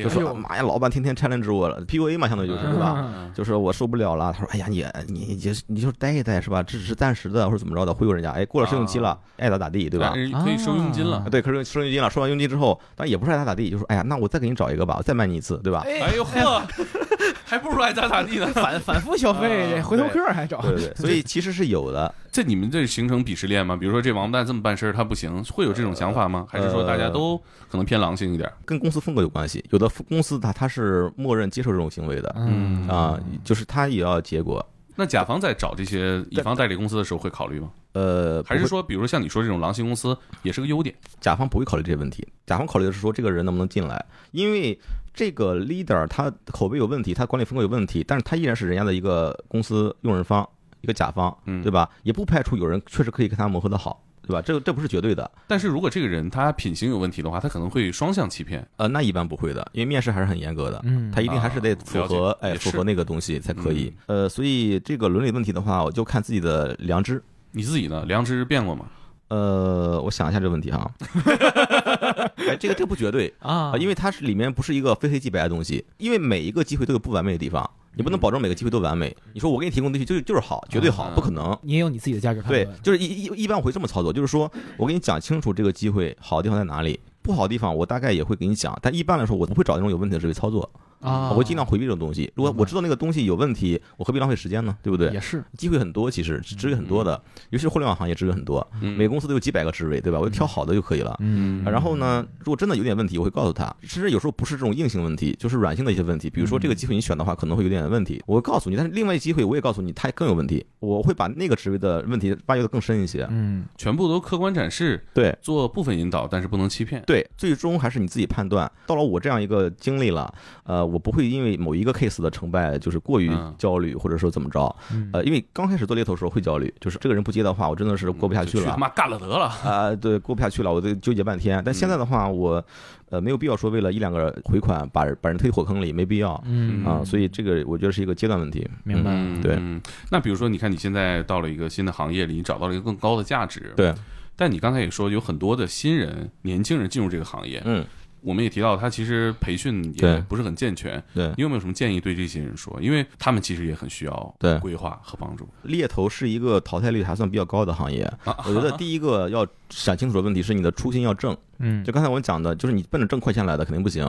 [0.03, 2.95] 就说妈呀，老板天天 challenge 我了，PUA 嘛，相当于就是， 对吧？
[2.99, 6.63] 嗯就是我受不了了，他说：“哎呀，你你你你就待一待是吧？
[6.63, 8.31] 这只是暂时的，或者怎么着的，忽悠人家。
[8.33, 10.13] 哎，过了试用期了，爱咋咋地，对吧？
[10.45, 11.27] 可以收佣金了啊。
[11.31, 15.85] 对，可以收佣金了，收完佣金之后，当然也不是爱咋咋地，就说：哎呀，那我再给你找一个吧，我再卖你一次，对吧？
[15.87, 16.63] 哎呦呵，
[17.45, 18.47] 还不如爱咋咋地呢。
[18.55, 22.13] 反反复消费，这回头客还找，对对对，所以其实是有的。
[22.33, 23.77] 这你们这形成鄙视链吗？
[23.77, 26.47] 比如说这王八蛋这么办事儿他不行，会有这种想法吗？
[26.49, 27.37] 还是说大家都
[27.71, 28.51] 可能偏狼性一点？
[28.65, 34.65] 跟公司风格有关系，有的公司他他是默认接受这种行为的嗯啊，就是他也要结果。
[34.95, 37.69] 那甲方在找这些乙方代理公司的时候会考虑吗？
[37.93, 40.95] 呃，还是说，比如说像你说这种狼性公司也是个优点？
[41.21, 44.79] 甲方不会考虑这些问题，甲方考虑的是说这个人能不能进来，因为
[45.13, 50.49] 这个 leader 他口碑有问题，他管理风格有问题，但是他依然是人家的一个公司用人方，
[50.81, 51.89] 一个甲方，嗯对吧？
[52.03, 54.41] 也不排除有人确实可以跟他磨合的好，对吧？
[54.41, 58.67] 这个这不是绝对的，但是如果这个人他品行有问题的话，他可能会双向欺骗。
[58.79, 63.93] 呃，那一般不会的，因为面试还是很严格的，嗯他一定还是得符合哎符合那个东西才可以。
[64.07, 67.23] 呃，所以这个伦理问题的话，我就看自己的良知。
[67.53, 68.05] 你自己呢？
[68.07, 68.87] 良知变过吗？
[69.29, 70.91] 呃，我想一下这个问题哈。
[72.37, 79.17] 哎，这个这个不绝对啊啊，因为它是里面不是一个非黑即白的东西，因为每一个机会都有不完美的地方，你不能保证每个机会都完美。
[79.33, 81.57] 你说我给你提供的东西就是就是好，绝对好，不可能。
[81.63, 90.69] 你也有你自己的价值判对断，，就是一一一般我会这么操作，就是说我给你讲清楚这个机会好的地方在哪里，不好的地方我大概也会给你讲，但一般来说我不会找那种有问题的职位操作，
[91.03, 92.33] 啊，我会尽量回避这种东西。
[92.35, 94.77] 如果我知道那个东西有问题，我何必浪费时间呢？
[94.83, 95.21] 对不对也？
[95.21, 100.19] 是，机会很多，其实职位很多的，尤其是互联网行业职位很多，嗯每个公司都有几百个职位，对吧？
[100.19, 101.17] 我就挑好的就可以了。
[101.21, 103.75] 嗯啊然后呢，如果真的有点问题，我会告诉他。
[103.83, 106.31] 甚至有时候不是这种硬性问题，就是软性的一些问题。
[106.31, 108.77] 比如说这个机会你选的话，可能会有点问题，我会告诉你。
[108.77, 110.65] 但是另外一机会我也告诉你，它更有问题。
[110.79, 113.27] 我会把那个职位的问题挖掘的更深一些。
[113.31, 117.03] 嗯全部都客观展示，对做部分引导，但是不能欺骗。
[117.07, 118.71] 对，最终还是你自己判断。
[118.87, 120.33] 到了我这样一个经历了，
[120.65, 124.75] 呃，我不会因为某一个 case 的成败就是过于嗯焦虑，或者说怎么着。
[124.93, 128.77] 嗯呃，因为刚开始做猎头的时候会焦虑，就是这个人不接的话，我真的是过不下去了就他。
[128.77, 129.47] 妈干了得了。
[129.65, 131.63] 啊、对，过不下去了，我就纠结半天。
[131.65, 132.63] 但现在的话，我
[133.09, 137.03] 呃没有必要说为了一两个回款把把人推火坑里，没必要嗯啊。
[137.05, 138.69] 所以这个我觉得是一个阶段问题。
[138.85, 139.81] 明白对嗯
[140.11, 143.73] 那比如说，你看你现在到了一个新的行业里，你找到了一个更高的价值。。
[143.77, 143.95] 对，
[144.37, 147.85] 但你刚才也说，有很多的新人、年轻人进入这个行业，嗯，
[148.23, 151.03] 我们也提到，他其实培训也不是很健全。
[151.13, 152.79] 对，你有没有什么建议对这些人说？
[152.81, 155.49] 因为他们其实也很需要对规划和帮助。
[155.65, 158.05] 猎头是一个淘汰率还算比较高的行业。
[158.25, 161.37] 啊我觉得第一个要想清楚的问题是你的初心要正。
[161.59, 164.09] 嗯就刚才我讲的，就是你奔着挣快钱来的肯定不行，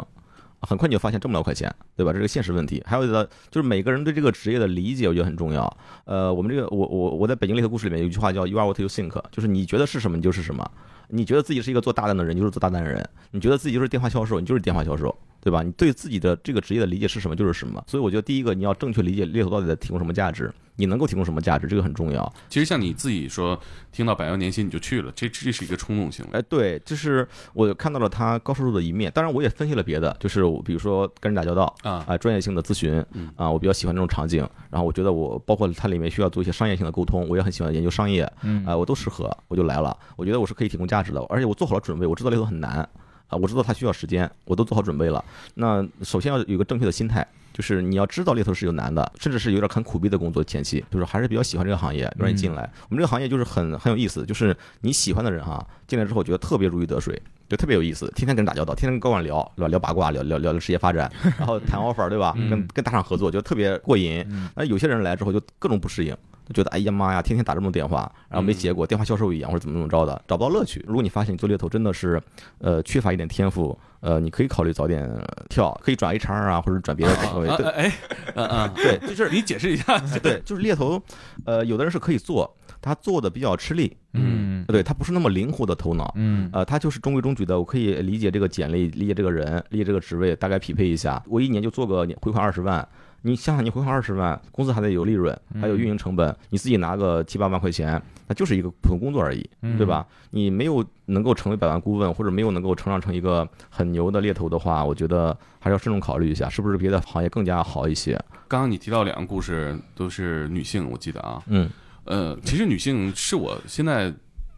[0.61, 2.11] 很快你就发现挣不了快钱，对吧？
[2.11, 2.81] 这是个现实问题。
[2.85, 5.77] 还有的就是每个人对这个职业的理解，我觉得很重要。
[6.05, 10.69] 呃，我们这个我我我在北京猎头故事里面有一句话叫 “You are what you think”，就是你觉得是什么你就是什么。
[11.15, 12.99] 你觉得自己是一个做大单的人，就是做大单的人；
[13.29, 15.61] 你觉得自己就是电话销售，你就是电话销售，对吧？
[15.61, 17.83] 你对自己的这个职业的理解是什么就是什么。
[17.85, 22.33] 所以我觉得第一个你要正确理解猎头到底在提供什么价值，你能够提供什么价值，这个很重要。
[22.47, 23.59] 其实像你自己说，
[23.91, 26.39] 听到百万年薪你就去了，这这是一个冲动行为。
[26.39, 34.47] 哎，对，就是我看到了他高收入的一面，当然我也分析了别的，就是我比如说跟人打交道啊啊、专业性的咨询嗯啊、我比较喜欢这种场景。
[34.71, 39.95] 然后我觉得我包括它里面需要做一些商业性的沟通，我也很喜欢研究商业嗯啊、我都适合，我就来了。
[40.15, 42.87] 我觉得我是可以提供价值的，而且我做好了准备，我知道猎头很难
[43.33, 45.23] 啊、我知道它需要时间，我都做好准备了。
[45.55, 47.25] 那首先要有一个正确的心态。
[47.53, 52.67] 就是你要知道猎头是有难的，甚至是有点很苦逼的工作前期，就是还是比较喜欢这个行业，让你进来。
[52.89, 59.67] 我们这个行业就是很很有意思，就是你喜欢的人哈，进来之后觉得特别如鱼得水，就特别有意思，天天跟人打交道，天天跟高管聊，对吧？
[59.67, 62.33] 聊八卦，聊聊聊事业发展， 然后谈 offer，对吧？
[62.35, 64.25] 嗯跟跟大厂合作，觉得特别过瘾。
[64.31, 66.17] 嗯那有些人来之后就各种不适应，
[66.47, 70.83] 就觉得哎呀妈呀，天天打这么多电话，然后没结果，电话销售一样或者怎么怎么着的，找不到乐趣。
[70.87, 72.21] 如果你发现你做猎头真的是
[72.59, 75.09] 呃缺乏一点天赋，呃，你可以考虑早点
[75.49, 77.47] 跳，可以转 HR 啊，或者转别的岗位。
[77.55, 77.91] 对啊哎，
[78.35, 79.97] 嗯嗯，对， 就是你解释一下。
[80.21, 81.01] 对，就是猎头，
[81.45, 86.13] 呃，有的人是可以做，他做的比较吃力，嗯对他不是那么灵活的头脑。
[86.15, 91.21] 嗯呃，他就是中规中矩的，我可以理解这个简历，理解这个人，理解这个职位，大概匹配一下。
[91.27, 92.85] 我一年就做个回款二十万，
[93.25, 100.05] 你想想，你回款二十万，公司还得有利润，还有运营成本，你自己拿个七八万块钱，那就是一个普通工作而已，嗯对吧？
[100.31, 108.13] 你没有能够成为百万顾问，或者没有能够成长成一个很牛的猎头的话，我觉得还是要慎重考虑一下，是不是别的行业更加好一些？
[108.49, 111.69] 刚刚你提到两个故事都是女性，我记得啊，嗯，
[112.03, 114.13] 呃，其实女性是我现在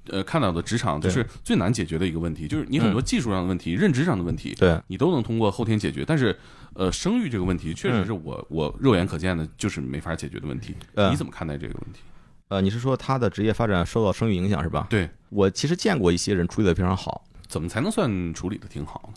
[0.09, 6.35] 呃看到的职场就是最难解决的一个问题，就是你很多技术上的问题、认知上的问题，对，你都能通过后天解决，但是
[6.75, 10.75] 呃，生育这个问题确实嗯是我我肉眼可见的，就是没法解决的问题。
[10.93, 12.01] 呃你怎么看待这个问题？
[12.49, 14.85] 呃，你是说他的职业发展受到生育影响是吧？
[14.89, 19.11] 对，我其实见过一些人处理的非常好，怎么才能算处理的挺好？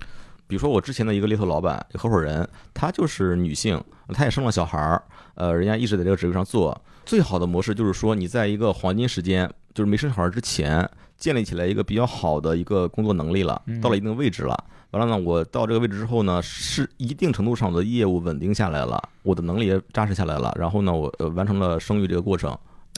[0.46, 3.78] 比如说我之前的一个猎头老板合伙人，她就是女性，
[4.14, 5.02] 她也生了小孩儿，
[5.34, 6.80] 呃，人家一直在这个职位上做。
[7.04, 10.88] 最好的模式就是说，你在一个黄金时间，就是没生小孩之前，
[11.18, 14.56] 建立起来一个比较好的一个工作能力了嗯，到了一定位置了。
[14.90, 20.54] 完了呢，我到这个位置之后呢，是一定程度上我的业务稳定下来了，我的能力也扎实下来了。
[20.58, 22.50] 然后呢，我呃完成了生育这个过程。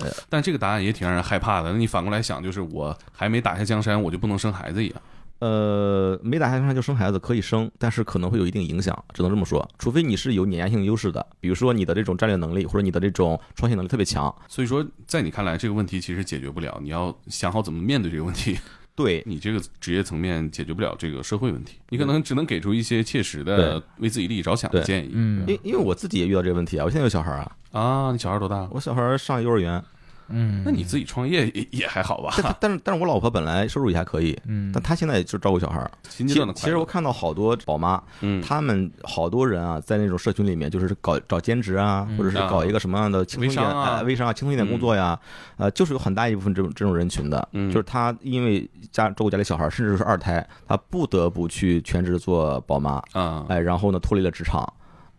[0.03, 1.73] 呃但这个答案也挺让人害怕的。
[1.73, 5.03] 那你反过来想，就是我还没打下江山，我就不能生孩子一样。
[5.41, 9.69] 呃，没打下江山就生孩子可以生，但是可能会有一定影响，只能这么说。
[9.79, 14.35] 除非你是有碾压性优势的，比如说你的这种战略能力或者你的这种创新能力特别强。
[14.49, 16.79] 所以说，在你看来，这个问题其实解决不了。
[16.83, 18.59] 你要想好怎么面对这个问题。
[18.95, 25.11] 对，你这个职业层面解决不了这个社会问题，你可能只能给出一些切实的为自己利益着想的建议。
[25.13, 25.45] 嗯。
[25.47, 28.69] 因因为我自己也遇到这个问题啊，我现在有小孩啊，啊，你小孩多大？
[28.71, 29.83] 我小孩上幼儿园，
[30.31, 32.35] 嗯，那你自己创业也也还好吧？
[32.43, 35.91] 但但是但是我老婆本来收入也还可以，嗯，但她现在就照顾小孩儿。
[36.09, 42.17] 其新阶段的其实我看到好多宝妈，嗯，他们好多人啊，在那种社群里面，就是搞找兼职啊，嗯。
[42.17, 43.97] 或者是搞一个什么样的轻松一点、微商啊。
[43.99, 45.19] 哎微商啊、轻松一点工作呀，
[45.57, 47.71] 呃，就是有很大一部分这种这种人群的，嗯。
[47.71, 54.71] 就是他因为家照顾家里小孩，甚至是二胎，他不得不去全职做宝妈，啊，哎，然后呢脱离了职场。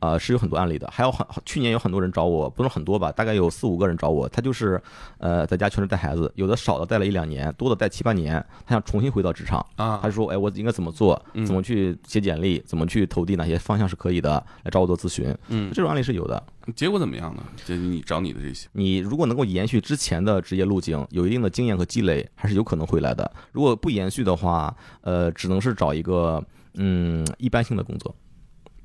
[0.02, 4.82] 呃，是有很多案例的，还有很去年有很多人找我，不是很多吧，大概有四五个人找我，他就是，
[5.20, 11.24] 呃，在家全职带孩子，有的少的带了一两年，多的带七八年，他想重新回到职场，啊他，说，哎，我应该怎么做？
[11.34, 12.60] 嗯怎么去写简历？
[12.66, 13.36] 怎么去投递？
[13.36, 14.44] 哪些方向是可以的？
[14.64, 16.44] 来找我做咨询，嗯，这种案例是有的。
[16.76, 17.44] 结果怎么样呢？
[17.64, 23.32] 就你找你的这些，你如果能够延续之前的职业路径，有一定的经验和积累，还是有可能回来的。
[23.52, 26.44] 如果不延续的话，呃，只能是找一个
[26.74, 28.16] 嗯一般性的工作。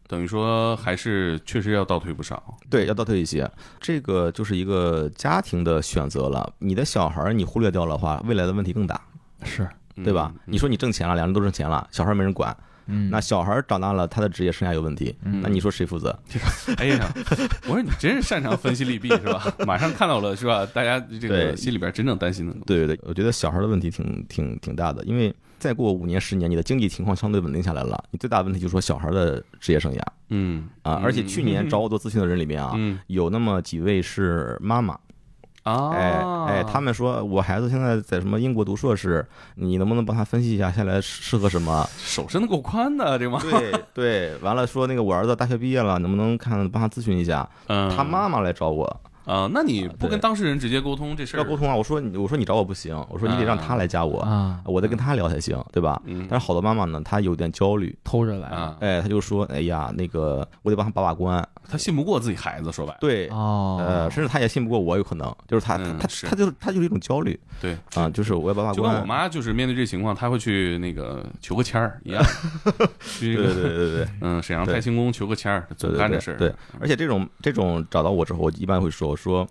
[0.09, 2.57] 等于说还是确实要倒退不少。
[2.71, 3.51] 对，要倒退一些，
[3.81, 6.53] 这个就是一个家庭的选择了。
[6.59, 9.01] 你的小孩儿你忽略掉的话，未来的问题更大，
[9.45, 9.69] 是，
[10.05, 10.33] 对吧？
[10.35, 16.17] 嗯你说你挣钱了，两人都挣钱了，小孩儿没人管，嗯，那小孩儿长大了，他的职业生涯有问题，嗯那你说谁负责？
[16.79, 17.13] 哎呀，
[17.67, 19.53] 我说你真是擅长分析利弊是吧？
[19.67, 20.65] 马上看到了是吧？
[20.67, 22.55] 大家这个心里边真正担心的。
[22.65, 31.01] 对对对，我觉得小孩儿的问题挺挺挺大的，因为再过五年十年，你的经济情况相对稳定下来了，你最大的问题就是说小孩儿的职业生涯嗯啊。
[31.03, 34.99] 而且去年找我做咨询的人里面啊，嗯有那么几位是妈妈，
[35.63, 41.89] 啊，哎哎，他们说我孩子现在在什么英国读硕士，你能不能帮他分析一下，下来适合什么？
[41.97, 43.41] 手伸的够宽的，这吗？
[43.43, 47.49] 对对，完了说那个我儿子大学毕业了，能不能看帮他咨询一下？
[47.67, 51.41] 嗯，他妈妈来找我，啊，那你不跟当事人直接沟通这事儿？
[51.43, 51.75] 要沟通啊。
[51.75, 56.01] 我说你我说你找我不行，我说你得让他来加我，啊，我得跟他聊才行，对吧？
[56.07, 63.29] 嗯但是好多妈妈呢，她有点焦虑，偷着来，啊，哎，她就说，哎呀，那个我得帮他把把关，她信不过自己孩子，说白了，对。
[63.29, 66.07] 哦，呃，甚至她也信不过我，有可能就是她，她嗯她
[66.37, 69.05] 就是她就是一种焦虑对，啊，就是我要把把关就跟我。
[69.05, 72.23] 妈就是面对这情况，她会去那个求个签儿一样，
[73.01, 76.37] 去对对对对对， 嗯沈阳太清宫求个签儿，对对对总干这事儿。
[76.37, 79.47] 对，而且这种这种找到我之后，我一般会说我说，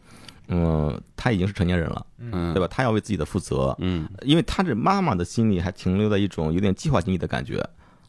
[0.47, 2.68] 嗯，他已经是成年人了，嗯，对吧？
[2.70, 7.57] 他要为自己的负责，嗯因为他这妈妈的心里还停留在一种有点计划经济的感觉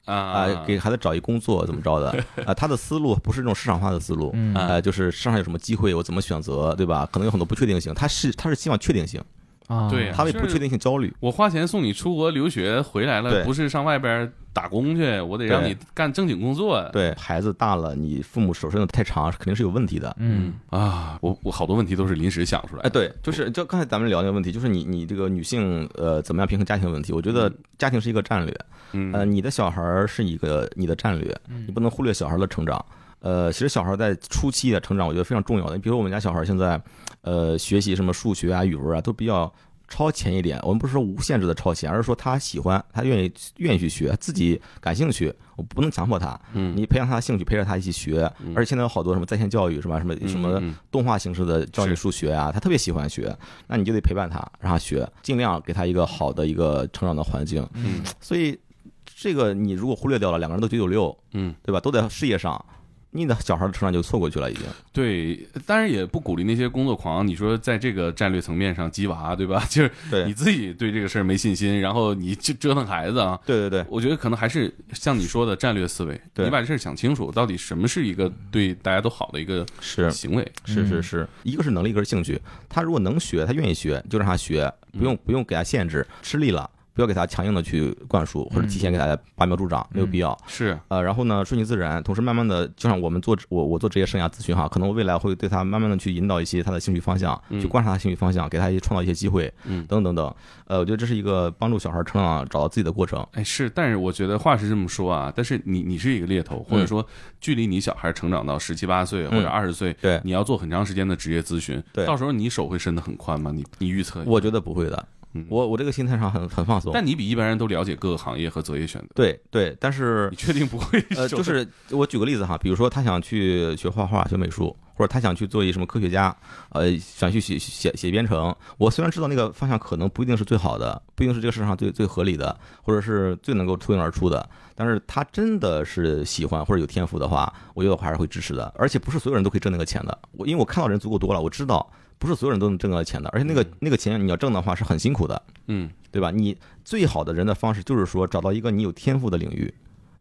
[0.04, 4.30] 啊啊，给孩子找一工作怎么着的 啊，他的思路不是这种市场化的思路。
[4.34, 7.08] 嗯啊呃，就是市场有什么机会，我怎么选择，对吧？
[7.10, 9.20] 可能有很多不确定性，他是他是希望确定性，
[9.68, 11.12] 啊，对他为不确定性焦虑。
[11.20, 16.88] 我花钱送你出国留学，回来了不是上外边打工去，我得让你干正经工作。
[16.92, 20.14] 对孩子大了，你父母手伸的太长，肯定是有问题的。
[20.18, 22.90] 嗯啊，我我好多问题都是临时想出来哎，的。
[22.90, 27.12] 对，就是就刚才咱们聊那个问题，就是你你这个女性呃怎么样平衡家庭问题？
[27.12, 28.56] 我觉得家庭是一个战略，
[28.92, 32.82] 嗯，呃，你的小孩儿是一个你的战略，嗯你不能忽略小孩儿的成长。
[33.20, 35.74] 呃，其实小孩在初期的成长，我觉得非常重要的。
[35.74, 36.80] 你比如我们家小孩现在，
[37.22, 39.52] 呃，学习什么数学啊、语文啊，都比较
[39.88, 40.60] 超前一点。
[40.62, 46.38] 我们不是说无限制的超前，而是说他喜欢，他愿意愿意去学，自己感兴趣，我不能强迫他。
[46.52, 48.30] 嗯你培养他的兴趣，陪着他一起学。
[48.44, 49.98] 嗯而且现在有好多什么在线教育是吧？
[49.98, 53.36] 什么什么动画形式的教育数学啊，他特别喜欢学，
[53.66, 57.66] 那你就得陪伴他，让他学，尽量给他一个好的一个成长的环境。
[57.74, 58.58] 嗯所以
[59.04, 61.80] 这个你如果忽略掉了，两个人都九九六，嗯，对吧？
[61.80, 62.62] 都在事业上，
[63.10, 64.64] 你的小孩的成长就错过去了，已经。
[64.92, 67.26] 对，当然也不鼓励那些工作狂。
[67.26, 69.64] 你说在这个战略层面上鸡娃，对吧？
[69.70, 73.38] 就是对你自己对这个事儿没信心，然后你就折腾孩子啊。
[73.46, 80.46] 对对对我觉得可能还是像你说的战略思维，对你把这事儿想清楚，到底什么是一个对大家都好的一个是行为。
[80.64, 82.38] 是是是，一个是能力，一个是兴趣。
[82.68, 86.68] 他如果能学，他愿意学，就让他学，不用不用给他限制，吃力了。
[86.96, 90.36] 不要给他强硬的去灌输，或者提前给他拔苗助长，没有必要。
[90.46, 100.34] 是，呃，然后呢，顺其自然，同时慢慢的，就像我们做我我做职业生涯咨询哈，可能我未来会对他慢慢的去引导一些他的兴趣方向，嗯去观察他兴趣方向，给他一些创造一些机会，嗯等等等等。
[100.68, 103.24] 呃，我觉得这是一个帮助小孩成长、找到自己的过程。
[103.32, 107.06] 哎，是，但是我觉得话是这么说啊，但是你你是一个猎头，或者嗯说
[107.40, 113.52] 距离你小孩成长到十七八岁或者嗯二十岁，对你要做很长时间的职业咨询，对到时候你手会伸得很宽吗？
[113.54, 114.24] 你你预测？
[114.26, 115.15] 我觉得不会的，嗯
[115.48, 116.92] 我我这个心态上很很放松。
[116.94, 126.34] 但你比一般人都了解各个行业和择业选择，对对，但是你确定不会呃， 就是我举个例子哈，比如说他想去学画画、学美术，或者他想去做一什么科学家，
[126.70, 128.54] 呃，想去写写写编程。
[128.78, 138.72] 我虽然知道那个方向可能不一定是最好的，不一定是这个市场上最最合理的，或者是最能够脱颖而出的，但是他真的是喜欢或者有天赋的话，我觉得我还是会支持的。
[138.76, 141.86] 而且不是所有人都可以挣那个钱的，我因为我看到人足够多了，我知道
[142.18, 145.42] 不是所有人都能挣到钱的，而且那个那个钱你要挣的话是很辛苦的。
[145.68, 146.30] 嗯对吧？
[146.30, 149.72] 你最好的人的方式就是说，找到一个你有天赋的领域，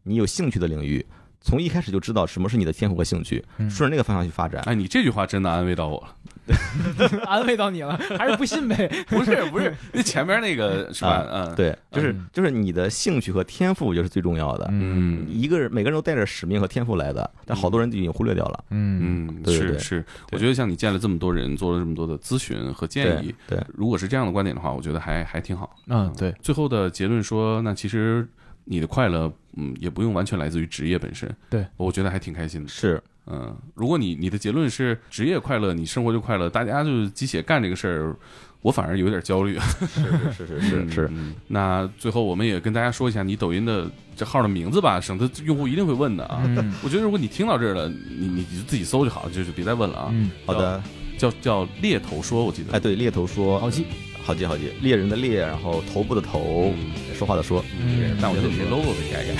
[0.03, 1.05] 你有兴趣的领域，
[1.39, 4.61] 从一开始就知道什么是你的天赋和兴趣，嗯顺着那个方向去发展。
[4.63, 6.15] 哎，你这句话真的安慰到我了。
[7.25, 8.87] 安慰到你了， 还是不信呗？
[9.07, 11.25] 不是不是，那前面那个 是吧？
[11.31, 14.67] 嗯，对，就是嗯就是你的兴趣和天赋就是最重要的。
[14.71, 18.63] 嗯一个人每个人都带着使命和天赋来的，但好多人就已经忽略掉了。
[18.69, 25.75] 嗯嗯，对对对是是，我觉得像你见了这么多人，做了这么多的咨询和建议，对，如果是这样的观点的话，我觉得还还挺好。
[25.87, 28.27] 嗯，对，最后的结论说，那其实
[28.65, 31.29] 你的快乐，嗯，也不用完全来自于职业本身。
[31.49, 32.67] 对，我觉得还挺开心的。
[32.69, 38.15] 是嗯，如果你你的结论是职业快乐，你生活就快乐，大家就是鸡血干这个事儿，
[38.61, 39.59] 我反而有点焦虑。
[39.87, 46.41] 是是是是 是，嗯那最后我们也跟大家说一下你抖音的这号的名字吧，省得用户一定会问的啊。
[46.45, 50.09] 嗯我觉得如果你听到这儿了，你你你就自己搜就好了，就就别再问了啊。
[50.11, 50.81] 嗯，好的。
[51.17, 52.73] 叫叫猎头说，我记得。
[52.73, 53.85] 哎，对，猎头说好记，
[54.21, 56.73] 好记好记，猎人的猎，然后头部的头，
[57.13, 57.63] 说话的说。
[57.79, 59.33] 嗯，但我觉得你 logo 得改改。